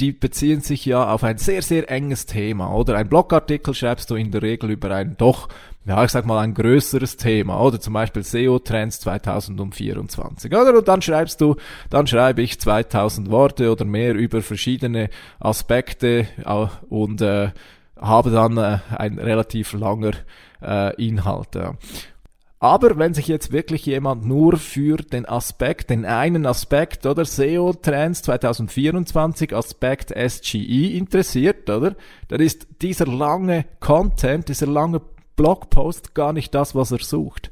die 0.00 0.12
beziehen 0.12 0.60
sich 0.60 0.84
ja 0.84 1.10
auf 1.10 1.24
ein 1.24 1.38
sehr, 1.38 1.62
sehr 1.62 1.90
enges 1.90 2.26
Thema, 2.26 2.70
oder? 2.74 2.96
Ein 2.96 3.08
Blogartikel 3.08 3.72
schreibst 3.72 4.10
du 4.10 4.14
in 4.14 4.30
der 4.30 4.42
Regel 4.42 4.70
über 4.70 4.90
ein 4.90 5.16
doch, 5.16 5.48
ja, 5.86 6.02
ich 6.02 6.10
sag 6.10 6.26
mal, 6.26 6.40
ein 6.40 6.52
größeres 6.52 7.16
Thema, 7.16 7.60
oder? 7.60 7.80
Zum 7.80 7.92
Beispiel 7.92 8.24
SEO-Trends 8.24 9.00
2024, 9.00 10.52
oder? 10.52 10.76
Und 10.76 10.88
dann 10.88 11.00
schreibst 11.00 11.40
du, 11.40 11.54
dann 11.90 12.08
schreibe 12.08 12.42
ich 12.42 12.58
2000 12.60 13.30
Worte 13.30 13.70
oder 13.70 13.84
mehr 13.84 14.14
über 14.14 14.42
verschiedene 14.42 15.10
Aspekte 15.38 16.26
und 16.88 17.20
äh, 17.20 17.50
habe 18.00 18.30
dann 18.30 18.56
äh, 18.56 18.78
ein 18.96 19.18
relativ 19.18 19.74
langer 19.74 20.12
äh, 20.60 20.94
Inhalt. 21.02 21.54
Ja. 21.54 21.74
Aber 22.58 22.98
wenn 22.98 23.14
sich 23.14 23.28
jetzt 23.28 23.52
wirklich 23.52 23.86
jemand 23.86 24.24
nur 24.24 24.56
für 24.56 24.96
den 24.96 25.24
Aspekt, 25.26 25.90
den 25.90 26.04
einen 26.04 26.46
Aspekt, 26.46 27.06
oder 27.06 27.24
SEO 27.24 27.74
Trends 27.74 28.22
2024 28.22 29.54
Aspekt 29.54 30.12
SGE 30.16 30.96
interessiert, 30.96 31.70
oder? 31.70 31.94
Dann 32.28 32.40
ist 32.40 32.66
dieser 32.82 33.06
lange 33.06 33.66
Content, 33.78 34.48
dieser 34.48 34.66
lange 34.66 35.00
Blogpost 35.36 36.14
gar 36.14 36.32
nicht 36.32 36.54
das, 36.54 36.74
was 36.74 36.90
er 36.90 36.98
sucht. 36.98 37.50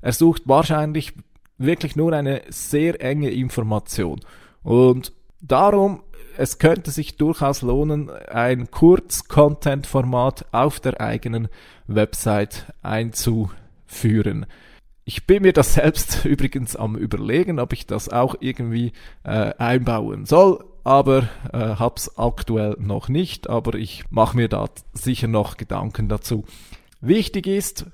Er 0.00 0.12
sucht 0.12 0.42
wahrscheinlich 0.46 1.12
wirklich 1.58 1.96
nur 1.96 2.12
eine 2.12 2.42
sehr 2.48 3.00
enge 3.00 3.30
Information. 3.30 4.20
Und 4.62 5.12
darum, 5.40 6.02
es 6.36 6.58
könnte 6.58 6.90
sich 6.90 7.16
durchaus 7.16 7.62
lohnen, 7.62 8.10
ein 8.10 8.70
Kurz-Content-Format 8.70 10.46
auf 10.52 10.80
der 10.80 11.00
eigenen 11.00 11.48
Website 11.86 12.72
einzuführen 12.82 13.56
führen. 13.86 14.46
Ich 15.04 15.26
bin 15.26 15.42
mir 15.42 15.52
das 15.52 15.74
selbst 15.74 16.24
übrigens 16.24 16.76
am 16.76 16.96
überlegen, 16.96 17.58
ob 17.58 17.72
ich 17.72 17.86
das 17.86 18.08
auch 18.08 18.34
irgendwie 18.40 18.92
äh, 19.24 19.54
einbauen 19.58 20.26
soll, 20.26 20.64
aber 20.84 21.28
äh, 21.52 21.58
hab's 21.58 22.18
aktuell 22.18 22.76
noch 22.78 23.08
nicht, 23.08 23.48
aber 23.48 23.74
ich 23.74 24.04
mache 24.10 24.36
mir 24.36 24.48
da 24.48 24.66
sicher 24.92 25.28
noch 25.28 25.56
Gedanken 25.56 26.08
dazu. 26.08 26.44
Wichtig 27.00 27.46
ist, 27.46 27.86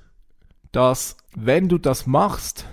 dass 0.71 1.17
wenn 1.35 1.69
du 1.69 1.77
das 1.77 2.07
machst, 2.07 2.65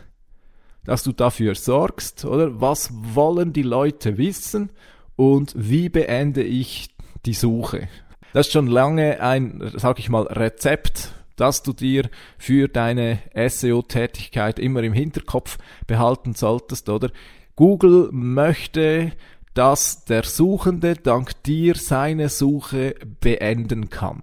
dass 0.85 1.03
du 1.03 1.13
dafür 1.13 1.55
sorgst, 1.55 2.25
oder 2.25 2.61
was 2.61 2.91
wollen 2.93 3.53
die 3.53 3.63
Leute 3.63 4.17
wissen 4.19 4.71
und 5.17 5.53
wie 5.57 5.89
beende 5.89 6.43
ich 6.43 6.95
die 7.27 7.35
Suche. 7.35 7.89
Das 8.33 8.47
ist 8.47 8.53
schon 8.53 8.67
lange 8.67 9.21
ein, 9.21 9.71
sag 9.77 9.99
ich 9.99 10.09
mal, 10.09 10.23
Rezept 10.23 11.13
dass 11.41 11.63
du 11.63 11.73
dir 11.73 12.11
für 12.37 12.69
deine 12.69 13.21
SEO-Tätigkeit 13.35 14.59
immer 14.59 14.83
im 14.83 14.93
Hinterkopf 14.93 15.57
behalten 15.87 16.35
solltest, 16.35 16.91
oder? 16.91 17.11
Google 17.57 18.11
möchte, 18.13 19.13
dass 19.55 20.05
der 20.05 20.25
Suchende 20.25 20.95
dank 20.95 21.43
dir 21.45 21.77
seine 21.77 22.29
Suche 22.29 22.95
beenden 23.21 23.89
kann. 23.89 24.23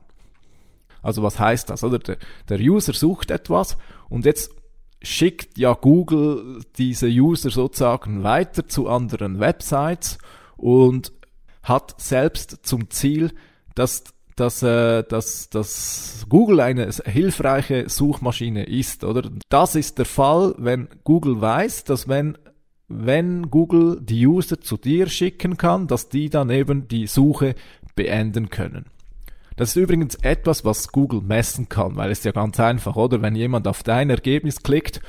Also 1.08 1.24
was 1.24 1.40
heißt 1.40 1.70
das, 1.70 1.86
oder? 1.86 2.00
Der, 2.00 2.18
der 2.50 2.60
User 2.60 2.92
sucht 2.92 3.32
etwas 3.32 3.78
und 4.10 4.26
jetzt 4.26 4.52
schickt 5.02 5.58
ja 5.58 5.74
Google 5.74 6.60
diese 6.78 7.08
User 7.08 7.50
sozusagen 7.50 8.24
weiter 8.24 8.68
zu 8.68 8.90
anderen 8.90 9.40
Websites 9.40 10.18
und 10.58 11.14
hat 11.64 11.96
selbst 12.02 12.66
zum 12.68 12.90
Ziel, 12.90 13.32
dass 13.74 14.04
dass, 14.36 14.62
äh, 14.62 15.04
dass, 15.04 15.50
dass 15.50 16.26
Google 16.30 16.60
eine 16.60 16.92
hilfreiche 17.06 17.90
Suchmaschine 17.90 18.66
ist, 18.66 19.04
oder? 19.04 19.32
Das 19.50 19.76
ist 19.76 19.98
der 19.98 20.06
Fall, 20.06 20.54
wenn 20.58 20.90
Google 21.06 21.40
weiß, 21.40 21.86
dass 21.86 22.10
wenn 22.10 22.38
wenn 22.90 23.50
Google 23.50 24.00
die 24.02 24.28
User 24.28 24.60
zu 24.60 24.78
dir 24.78 25.08
schicken 25.08 25.58
kann, 25.58 25.88
dass 25.88 26.10
die 26.10 26.30
dann 26.30 26.50
eben 26.50 26.88
die 26.90 27.08
Suche 27.08 27.56
beenden 27.96 28.50
können. 28.50 28.86
Das 29.58 29.70
ist 29.70 29.76
übrigens 29.76 30.16
etwas, 30.22 30.64
was 30.66 30.92
Google 30.92 31.22
messen 31.22 31.68
kann, 31.68 31.96
weil 31.96 32.12
es 32.12 32.24
ja 32.24 32.32
ganz 32.32 32.60
einfach, 32.60 32.96
oder? 32.96 33.24
Wenn 33.24 33.36
jemand 33.36 33.68
auf 33.68 33.82
dein 33.82 34.12
Ergebnis 34.12 34.62
klickt 34.62 35.02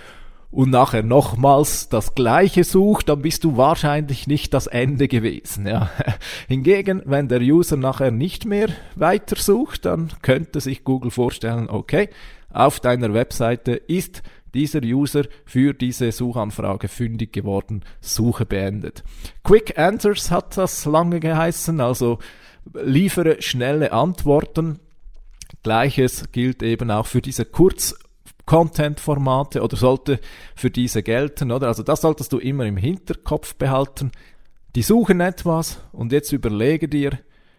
und 0.51 0.71
nachher 0.71 1.03
nochmals 1.03 1.91
das 1.91 2.15
gleiche 2.15 2.65
sucht, 2.65 3.11
dann 3.11 3.21
bist 3.21 3.45
du 3.45 3.59
wahrscheinlich 3.59 4.27
nicht 4.27 4.55
das 4.55 4.67
Ende 4.67 5.07
gewesen. 5.07 5.67
Ja. 5.67 5.91
Hingegen, 6.49 7.03
wenn 7.05 7.29
der 7.29 7.43
User 7.43 7.77
nachher 7.77 8.11
nicht 8.11 8.47
mehr 8.47 8.71
weiter 8.97 9.37
sucht, 9.37 9.85
dann 9.85 10.13
könnte 10.23 10.61
sich 10.61 10.83
Google 10.83 11.11
vorstellen, 11.11 11.69
okay, 11.69 12.09
auf 12.51 12.81
deiner 12.81 13.13
Webseite 13.13 13.73
ist 13.73 14.23
dieser 14.55 14.83
User 14.83 15.25
für 15.45 15.75
diese 15.75 16.11
Suchanfrage 16.11 16.89
fündig 16.89 17.35
geworden, 17.35 17.85
Suche 18.01 18.47
beendet. 18.47 19.05
Quick 19.45 19.79
Answers 19.79 20.31
hat 20.31 20.57
das 20.57 20.87
lange 20.87 21.21
geheißen, 21.21 21.83
also 21.83 22.19
liefere 22.75 23.41
schnelle 23.43 23.93
Antworten. 23.93 24.81
Gleiches 25.63 26.31
gilt 26.33 26.63
eben 26.63 26.91
auch 26.91 27.07
für 27.07 27.23
diese 27.23 27.45
Kurz- 27.45 27.95
Content-Formate 28.49 29.63
oder 29.63 29.77
sollte 29.77 30.21
für 30.57 30.71
diese 30.71 31.03
gelten, 31.03 31.53
oder? 31.53 31.67
Also 31.67 31.83
das 31.83 32.01
solltest 32.01 32.33
du 32.33 32.39
immer 32.39 32.65
im 32.65 32.79
Hinterkopf 32.79 33.55
behalten. 33.57 34.11
Die 34.75 34.81
suchen 34.81 35.21
etwas 35.21 35.83
und 35.93 36.13
jetzt 36.13 36.33
überlege 36.33 36.89
dir, 36.89 37.19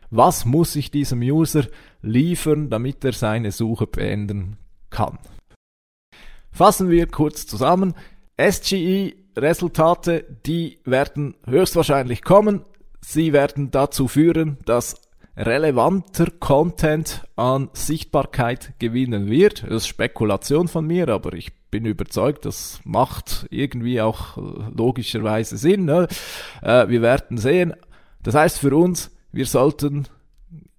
was 0.09 0.45
muss 0.45 0.75
ich 0.75 0.89
diesem 0.89 1.21
User 1.21 1.67
liefern, 2.01 2.71
damit 2.71 3.05
er 3.05 3.13
seine 3.13 3.51
Suche 3.51 3.85
beenden 3.85 4.57
kann. 4.89 5.19
Fassen 6.51 6.89
wir 6.89 7.05
kurz 7.05 7.45
zusammen. 7.45 7.93
SGE-Resultate, 8.37 10.25
die 10.47 10.79
werden 10.85 11.35
höchstwahrscheinlich 11.45 12.23
kommen. 12.23 12.65
Sie 13.01 13.33
werden 13.33 13.71
dazu 13.71 14.07
führen, 14.07 14.57
dass 14.65 15.01
relevanter 15.37 16.27
Content 16.39 17.23
an 17.35 17.69
Sichtbarkeit 17.73 18.73
gewinnen 18.79 19.29
wird. 19.29 19.63
Das 19.63 19.83
ist 19.83 19.87
Spekulation 19.87 20.67
von 20.67 20.85
mir, 20.85 21.07
aber 21.07 21.33
ich 21.33 21.53
bin 21.71 21.85
überzeugt, 21.85 22.45
das 22.45 22.81
macht 22.83 23.47
irgendwie 23.49 24.01
auch 24.01 24.37
logischerweise 24.75 25.57
Sinn. 25.57 25.85
Ne? 25.85 26.07
Äh, 26.61 26.89
wir 26.89 27.01
werden 27.01 27.37
sehen. 27.37 27.73
Das 28.21 28.35
heißt 28.35 28.59
für 28.59 28.75
uns, 28.75 29.11
wir 29.31 29.45
sollten 29.45 30.07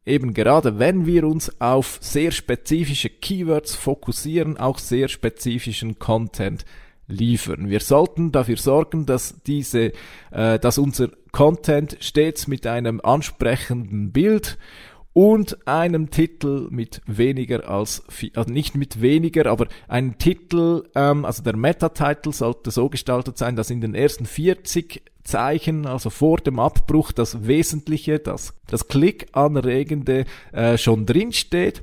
eben 0.05 0.35
gerade 0.35 0.79
wenn 0.79 1.07
wir 1.07 1.25
uns 1.25 1.61
auf 1.61 1.99
sehr 2.01 2.31
spezifische 2.33 3.11
Keywords 3.11 3.75
fokussieren, 3.75 4.57
auch 4.57 4.79
sehr 4.79 5.09
spezifischen 5.09 5.99
Content 5.99 6.65
liefern. 7.07 7.69
Wir 7.69 7.81
sollten 7.81 8.33
dafür 8.33 8.57
sorgen, 8.57 9.07
dass 9.07 9.43
diese, 9.43 9.93
äh, 10.31 10.59
dass 10.59 10.79
unser 10.79 11.11
Content 11.33 11.97
stets 12.01 12.47
mit 12.47 12.67
einem 12.67 13.01
ansprechenden 13.01 14.13
Bild 14.13 14.59
und 15.13 15.67
einem 15.67 16.11
Titel 16.11 16.69
mit 16.71 17.03
weniger 17.07 17.69
als, 17.69 18.03
also 18.35 18.53
nicht 18.53 18.77
mit 18.77 19.01
weniger, 19.01 19.47
aber 19.47 19.67
ein 19.89 20.19
Titel, 20.19 20.85
ähm, 20.95 21.25
also 21.25 21.43
der 21.43 21.57
Meta-Title 21.57 22.33
sollte 22.33 22.71
so 22.71 22.89
gestaltet 22.89 23.37
sein, 23.37 23.57
dass 23.57 23.71
in 23.71 23.81
den 23.81 23.95
ersten 23.95 24.25
40 24.25 25.03
Zeichen, 25.25 25.87
also 25.87 26.11
vor 26.11 26.39
dem 26.39 26.59
Abbruch, 26.59 27.13
das 27.13 27.47
Wesentliche, 27.47 28.19
das, 28.19 28.55
das 28.69 28.89
Klickanregende 28.89 30.27
äh, 30.53 30.79
schon 30.79 31.07
drin 31.07 31.33
steht 31.33 31.83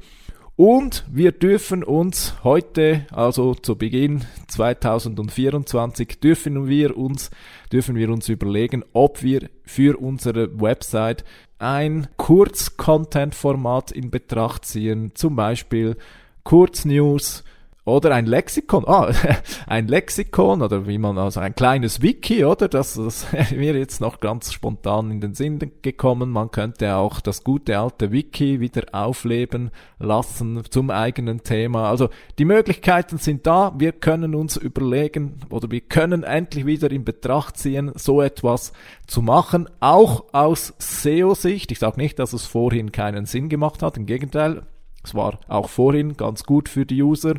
und 0.57 1.05
wir 1.11 1.31
dürfen 1.33 1.83
uns 1.83 2.33
heute, 2.43 3.05
also 3.11 3.53
zu 3.53 3.75
Beginn 3.75 4.25
2024, 4.47 6.19
dürfen 6.19 6.67
wir 6.67 6.97
uns, 6.97 7.29
dürfen 7.71 7.95
wir 7.95 8.09
uns 8.09 8.27
überlegen, 8.27 8.83
ob 8.91 9.21
wir 9.21 9.51
für 9.63 10.01
unsere 10.01 10.59
Website 10.59 11.23
ein 11.59 12.07
Kurz-Content-Format 12.17 13.91
in 13.91 14.09
Betracht 14.09 14.65
ziehen, 14.65 15.11
zum 15.13 15.35
Beispiel 15.35 15.95
Kurznews, 16.43 17.43
oder 17.87 18.13
ein 18.13 18.25
Lexikon, 18.25 18.83
ah, 18.85 19.09
ein 19.67 19.87
Lexikon 19.87 20.61
oder 20.61 20.87
wie 20.87 20.97
man, 20.97 21.17
also 21.17 21.39
ein 21.39 21.55
kleines 21.55 22.01
Wiki, 22.01 22.43
oder? 22.43 22.67
Das, 22.67 22.97
wäre 23.31 23.55
mir 23.55 23.77
jetzt 23.77 24.01
noch 24.01 24.19
ganz 24.19 24.51
spontan 24.51 25.09
in 25.09 25.21
den 25.21 25.33
Sinn 25.33 25.57
gekommen. 25.81 26.29
Man 26.29 26.51
könnte 26.51 26.95
auch 26.95 27.21
das 27.21 27.45
gute 27.45 27.79
alte 27.79 28.11
Wiki 28.11 28.59
wieder 28.59 28.83
aufleben 28.91 29.71
lassen 29.99 30.63
zum 30.69 30.91
eigenen 30.91 31.43
Thema. 31.43 31.89
Also 31.89 32.09
die 32.37 32.43
Möglichkeiten 32.43 33.19
sind 33.19 33.47
da. 33.47 33.73
Wir 33.77 33.93
können 33.93 34.35
uns 34.35 34.57
überlegen 34.57 35.39
oder 35.49 35.71
wir 35.71 35.81
können 35.81 36.23
endlich 36.23 36.65
wieder 36.65 36.91
in 36.91 37.05
Betracht 37.05 37.55
ziehen, 37.55 37.93
so 37.95 38.21
etwas 38.21 38.73
zu 39.07 39.21
machen, 39.21 39.69
auch 39.79 40.25
aus 40.33 40.73
SEO-Sicht. 40.77 41.71
Ich 41.71 41.79
sage 41.79 42.01
nicht, 42.01 42.19
dass 42.19 42.33
es 42.33 42.45
vorhin 42.45 42.91
keinen 42.91 43.25
Sinn 43.25 43.47
gemacht 43.47 43.81
hat. 43.81 43.95
Im 43.95 44.05
Gegenteil, 44.05 44.63
es 45.05 45.15
war 45.15 45.39
auch 45.47 45.69
vorhin 45.69 46.17
ganz 46.17 46.43
gut 46.43 46.67
für 46.67 46.85
die 46.85 47.01
User 47.01 47.35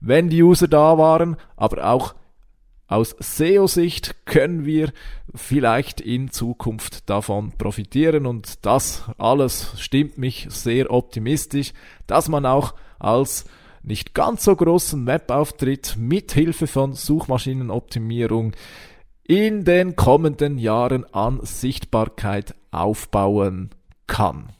wenn 0.00 0.28
die 0.28 0.42
User 0.42 0.68
da 0.68 0.98
waren, 0.98 1.36
aber 1.56 1.90
auch 1.90 2.14
aus 2.88 3.16
SEO-Sicht 3.18 4.26
können 4.26 4.64
wir 4.64 4.92
vielleicht 5.34 6.00
in 6.00 6.30
Zukunft 6.30 7.10
davon 7.10 7.52
profitieren 7.58 8.26
und 8.26 8.64
das 8.64 9.04
alles 9.18 9.72
stimmt 9.80 10.18
mich 10.18 10.46
sehr 10.50 10.92
optimistisch, 10.92 11.72
dass 12.06 12.28
man 12.28 12.46
auch 12.46 12.74
als 12.98 13.44
nicht 13.82 14.14
ganz 14.14 14.44
so 14.44 14.54
großen 14.54 15.06
Webauftritt 15.06 15.96
mit 15.98 16.32
Hilfe 16.32 16.66
von 16.66 16.92
Suchmaschinenoptimierung 16.92 18.52
in 19.24 19.64
den 19.64 19.96
kommenden 19.96 20.58
Jahren 20.58 21.04
an 21.12 21.40
Sichtbarkeit 21.42 22.54
aufbauen 22.70 23.70
kann. 24.06 24.55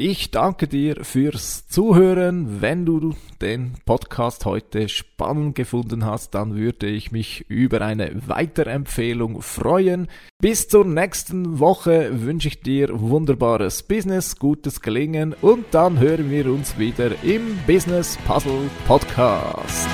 Ich 0.00 0.30
danke 0.30 0.68
dir 0.68 1.04
fürs 1.04 1.66
Zuhören. 1.66 2.60
Wenn 2.62 2.86
du 2.86 3.16
den 3.42 3.72
Podcast 3.84 4.44
heute 4.44 4.88
spannend 4.88 5.56
gefunden 5.56 6.06
hast, 6.06 6.36
dann 6.36 6.54
würde 6.54 6.86
ich 6.86 7.10
mich 7.10 7.44
über 7.48 7.80
eine 7.80 8.12
Weiterempfehlung 8.28 9.42
freuen. 9.42 10.06
Bis 10.40 10.68
zur 10.68 10.84
nächsten 10.84 11.58
Woche 11.58 12.10
wünsche 12.22 12.46
ich 12.46 12.60
dir 12.60 12.90
wunderbares 12.92 13.82
Business, 13.82 14.36
gutes 14.38 14.82
Gelingen 14.82 15.34
und 15.42 15.64
dann 15.72 15.98
hören 15.98 16.30
wir 16.30 16.46
uns 16.46 16.78
wieder 16.78 17.10
im 17.24 17.58
Business 17.66 18.16
Puzzle 18.24 18.70
Podcast. 18.86 19.88